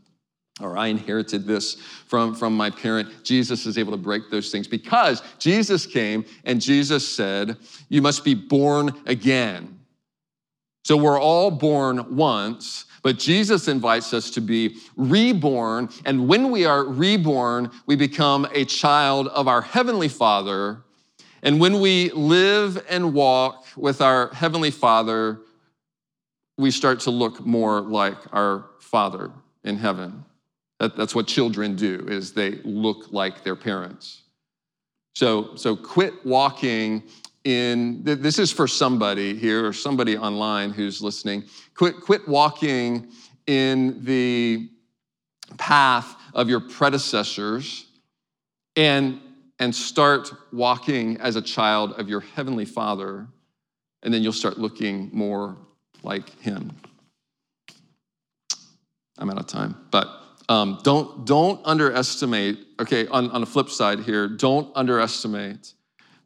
or 0.61 0.77
I 0.77 0.87
inherited 0.87 1.45
this 1.45 1.75
from, 2.05 2.35
from 2.35 2.55
my 2.55 2.69
parent. 2.69 3.23
Jesus 3.23 3.65
is 3.65 3.77
able 3.77 3.91
to 3.91 3.97
break 3.97 4.29
those 4.29 4.51
things 4.51 4.67
because 4.67 5.21
Jesus 5.37 5.85
came 5.85 6.25
and 6.43 6.61
Jesus 6.61 7.07
said, 7.07 7.57
You 7.87 8.01
must 8.01 8.23
be 8.23 8.33
born 8.33 8.91
again. 9.05 9.79
So 10.83 10.97
we're 10.97 11.19
all 11.19 11.51
born 11.51 12.15
once, 12.15 12.85
but 13.03 13.19
Jesus 13.19 13.67
invites 13.67 14.13
us 14.13 14.31
to 14.31 14.41
be 14.41 14.77
reborn. 14.95 15.89
And 16.05 16.27
when 16.27 16.51
we 16.51 16.65
are 16.65 16.83
reborn, 16.83 17.71
we 17.85 17.95
become 17.95 18.47
a 18.53 18.65
child 18.65 19.27
of 19.27 19.47
our 19.47 19.61
Heavenly 19.61 20.07
Father. 20.07 20.83
And 21.43 21.59
when 21.59 21.79
we 21.79 22.09
live 22.11 22.83
and 22.89 23.13
walk 23.13 23.65
with 23.77 24.01
our 24.01 24.33
Heavenly 24.33 24.71
Father, 24.71 25.39
we 26.57 26.71
start 26.71 27.01
to 27.01 27.11
look 27.11 27.45
more 27.45 27.81
like 27.81 28.17
our 28.33 28.65
Father 28.79 29.31
in 29.63 29.77
heaven. 29.77 30.25
That, 30.79 30.95
that's 30.95 31.13
what 31.13 31.27
children 31.27 31.75
do, 31.75 32.05
is 32.07 32.33
they 32.33 32.59
look 32.63 33.11
like 33.11 33.43
their 33.43 33.55
parents. 33.55 34.23
So, 35.13 35.55
so 35.55 35.75
quit 35.75 36.25
walking 36.25 37.03
in, 37.43 38.03
this 38.03 38.39
is 38.39 38.51
for 38.51 38.67
somebody 38.67 39.35
here 39.35 39.65
or 39.65 39.73
somebody 39.73 40.17
online 40.17 40.71
who's 40.71 41.01
listening. 41.01 41.43
Quit, 41.75 41.99
quit 42.01 42.27
walking 42.27 43.11
in 43.47 44.03
the 44.05 44.69
path 45.57 46.15
of 46.33 46.47
your 46.47 46.59
predecessors 46.59 47.87
and, 48.75 49.19
and 49.57 49.75
start 49.75 50.31
walking 50.53 51.17
as 51.17 51.35
a 51.35 51.41
child 51.41 51.93
of 51.93 52.07
your 52.07 52.21
heavenly 52.21 52.65
Father, 52.65 53.27
and 54.03 54.13
then 54.13 54.23
you'll 54.23 54.31
start 54.31 54.57
looking 54.57 55.09
more 55.11 55.57
like 56.03 56.29
Him. 56.39 56.71
I'm 59.17 59.29
out 59.29 59.39
of 59.39 59.47
time, 59.47 59.75
but 59.91 60.18
um, 60.49 60.79
don't, 60.83 61.25
don't 61.25 61.61
underestimate, 61.63 62.57
okay, 62.79 63.07
on, 63.07 63.29
on 63.31 63.41
the 63.41 63.47
flip 63.47 63.69
side 63.69 63.99
here, 63.99 64.27
don't 64.27 64.75
underestimate 64.75 65.73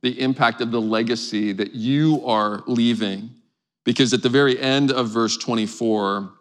the 0.02 0.20
impact 0.20 0.62
of 0.62 0.72
the 0.72 0.82
legacy 0.82 1.52
that 1.52 1.74
you 1.74 2.26
are 2.26 2.64
leaving. 2.66 3.30
Because 3.84 4.14
at 4.14 4.24
the 4.24 4.30
very 4.30 4.58
end 4.60 4.92
of 4.92 5.10
verse 5.10 5.36
24, 5.38 6.32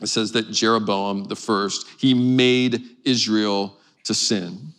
it 0.00 0.06
says 0.06 0.32
that 0.32 0.50
Jeroboam 0.50 1.24
the 1.24 1.36
first, 1.36 1.86
he 1.98 2.14
made 2.14 2.82
Israel 3.04 3.76
to 4.04 4.14
sin. 4.14 4.72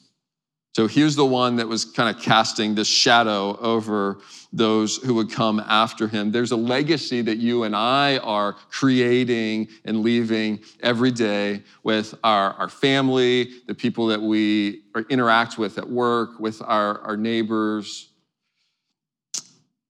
So 0.76 0.88
here's 0.88 1.16
the 1.16 1.26
one 1.26 1.58
that 1.58 1.68
was 1.68 1.86
kind 1.86 2.16
of 2.16 2.22
casting 2.22 2.74
this 2.74 2.88
shadow 2.88 3.56
over 3.58 4.18
those 4.52 4.98
who 4.98 5.14
would 5.16 5.32
come 5.32 5.60
after 5.60 6.08
him. 6.08 6.32
There's 6.32 6.52
a 6.52 6.56
legacy 6.56 7.22
that 7.22 7.38
you 7.38 7.64
and 7.64 7.76
I 7.76 8.18
are 8.18 8.54
creating 8.72 9.68
and 9.86 10.02
leaving 10.02 10.62
every 10.80 11.12
day 11.12 11.62
with 11.84 12.16
our, 12.24 12.54
our 12.54 12.70
family, 12.70 13.52
the 13.68 13.76
people 13.76 14.08
that 14.08 14.22
we 14.22 14.82
interact 15.10 15.60
with 15.60 15.78
at 15.78 15.88
work, 15.88 16.40
with 16.40 16.60
our, 16.64 17.00
our 17.02 17.18
neighbors. 17.18 18.10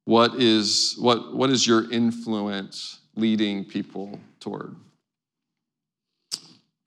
What 0.04 0.36
is, 0.36 0.96
what, 1.00 1.34
what 1.34 1.50
is 1.50 1.66
your 1.66 1.90
influence 1.94 3.00
leading 3.16 3.64
people 3.64 4.20
toward? 4.42 4.76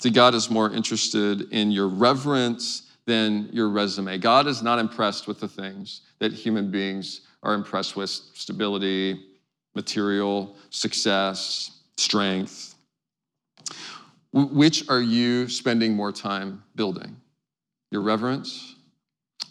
See, 0.01 0.11
God 0.11 0.35
is 0.35 0.51
more 0.51 0.71
interested 0.71 1.51
in 1.51 1.71
your 1.71 1.89
reverence 1.89 2.86
than 3.07 3.49
your 3.53 3.69
resume. 3.69 4.19
God 4.19 4.47
is 4.47 4.63
not 4.63 4.79
impressed 4.79 5.29
with 5.29 5.41
the 5.41 5.49
things 5.49 6.03
that 6.19 6.33
human 6.33 6.71
beings 6.71 7.23
are 7.43 7.55
impressed 7.55 7.97
with 7.97 8.11
stability, 8.11 9.21
material, 9.75 10.57
success, 10.71 11.83
strength. 11.97 12.75
Which 14.33 14.89
are 14.89 15.01
you 15.01 15.49
spending 15.49 15.95
more 15.95 16.13
time 16.13 16.63
building? 16.75 17.17
Your 17.91 18.03
reverence 18.03 18.75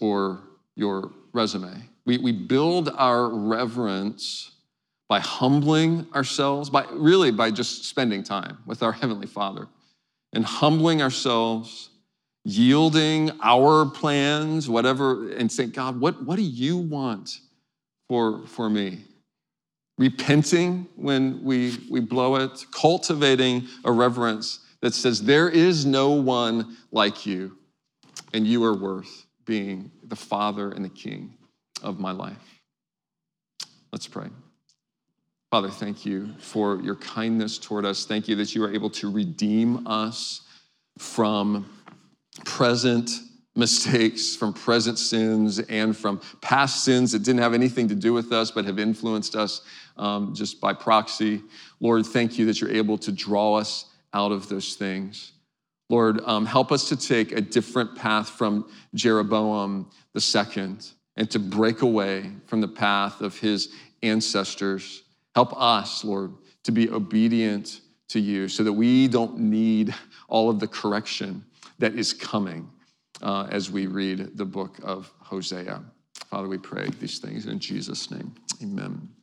or 0.01 0.41
your 0.75 1.11
resume? 1.31 1.89
We, 2.05 2.17
we 2.17 2.33
build 2.33 2.89
our 2.97 3.29
reverence 3.29 4.51
by 5.07 5.19
humbling 5.19 6.07
ourselves, 6.13 6.69
by 6.69 6.85
really 6.91 7.31
by 7.31 7.51
just 7.51 7.85
spending 7.85 8.23
time 8.23 8.57
with 8.65 8.83
our 8.83 8.91
Heavenly 8.91 9.27
Father 9.27 9.67
and 10.33 10.43
humbling 10.43 11.01
ourselves 11.01 11.89
yielding 12.45 13.31
our 13.41 13.87
plans, 13.87 14.69
whatever, 14.69 15.31
and 15.31 15.51
saying, 15.51 15.71
God, 15.71 15.99
what, 15.99 16.23
what 16.23 16.37
do 16.37 16.43
you 16.43 16.77
want 16.77 17.39
for, 18.07 18.45
for 18.47 18.69
me? 18.69 19.03
Repenting 19.97 20.87
when 20.95 21.43
we, 21.43 21.77
we 21.89 21.99
blow 21.99 22.35
it, 22.35 22.65
cultivating 22.71 23.67
a 23.83 23.91
reverence 23.91 24.59
that 24.81 24.93
says, 24.93 25.23
There 25.23 25.49
is 25.49 25.85
no 25.85 26.11
one 26.11 26.77
like 26.91 27.25
you, 27.25 27.57
and 28.33 28.45
you 28.45 28.63
are 28.63 28.77
worth 28.77 29.25
being 29.45 29.91
the 30.03 30.15
Father 30.15 30.71
and 30.71 30.85
the 30.85 30.89
King 30.89 31.33
of 31.81 31.99
my 31.99 32.11
life. 32.11 32.61
Let's 33.91 34.07
pray. 34.07 34.27
Father, 35.49 35.69
thank 35.69 36.05
you 36.05 36.33
for 36.37 36.81
your 36.81 36.95
kindness 36.95 37.57
toward 37.57 37.85
us. 37.85 38.05
Thank 38.05 38.27
you 38.27 38.35
that 38.35 38.53
you 38.53 38.63
are 38.63 38.73
able 38.73 38.89
to 38.91 39.09
redeem 39.09 39.87
us 39.87 40.41
from 40.97 41.65
present 42.43 43.09
mistakes, 43.55 44.35
from 44.35 44.53
present 44.53 44.99
sins, 44.99 45.59
and 45.59 45.95
from 45.95 46.19
past 46.41 46.83
sins 46.83 47.13
that 47.13 47.19
didn't 47.19 47.41
have 47.41 47.53
anything 47.53 47.87
to 47.87 47.95
do 47.95 48.13
with 48.13 48.31
us 48.33 48.51
but 48.51 48.65
have 48.65 48.79
influenced 48.79 49.35
us 49.35 49.61
um, 49.97 50.33
just 50.35 50.59
by 50.59 50.73
proxy. 50.73 51.41
Lord, 51.79 52.05
thank 52.05 52.37
you 52.37 52.45
that 52.47 52.59
you're 52.59 52.71
able 52.71 52.97
to 52.99 53.11
draw 53.11 53.55
us 53.55 53.85
out 54.13 54.31
of 54.31 54.49
those 54.49 54.75
things. 54.75 55.31
Lord, 55.89 56.19
um, 56.25 56.45
help 56.45 56.71
us 56.71 56.89
to 56.89 56.97
take 56.97 57.31
a 57.31 57.41
different 57.41 57.95
path 57.95 58.29
from 58.29 58.69
Jeroboam 58.93 59.89
the 60.13 60.21
second 60.21 60.91
and 61.15 61.29
to 61.31 61.39
break 61.39 61.81
away 61.81 62.31
from 62.47 62.59
the 62.59 62.67
path 62.67 63.21
of 63.21 63.37
his 63.37 63.69
ancestors. 64.01 65.03
Help 65.33 65.53
us, 65.59 66.03
Lord, 66.03 66.33
to 66.63 66.71
be 66.71 66.89
obedient 66.89 67.81
to 68.09 68.19
you 68.19 68.47
so 68.47 68.63
that 68.63 68.73
we 68.73 69.07
don't 69.07 69.39
need 69.39 69.93
all 70.27 70.49
of 70.49 70.59
the 70.59 70.67
correction 70.67 71.45
that 71.79 71.95
is 71.95 72.13
coming 72.13 72.69
uh, 73.21 73.47
as 73.49 73.71
we 73.71 73.87
read 73.87 74.37
the 74.37 74.45
book 74.45 74.79
of 74.83 75.11
Hosea. 75.19 75.81
Father, 76.29 76.47
we 76.47 76.57
pray 76.57 76.89
these 76.99 77.19
things 77.19 77.45
in 77.45 77.59
Jesus' 77.59 78.11
name. 78.11 78.33
Amen. 78.61 79.14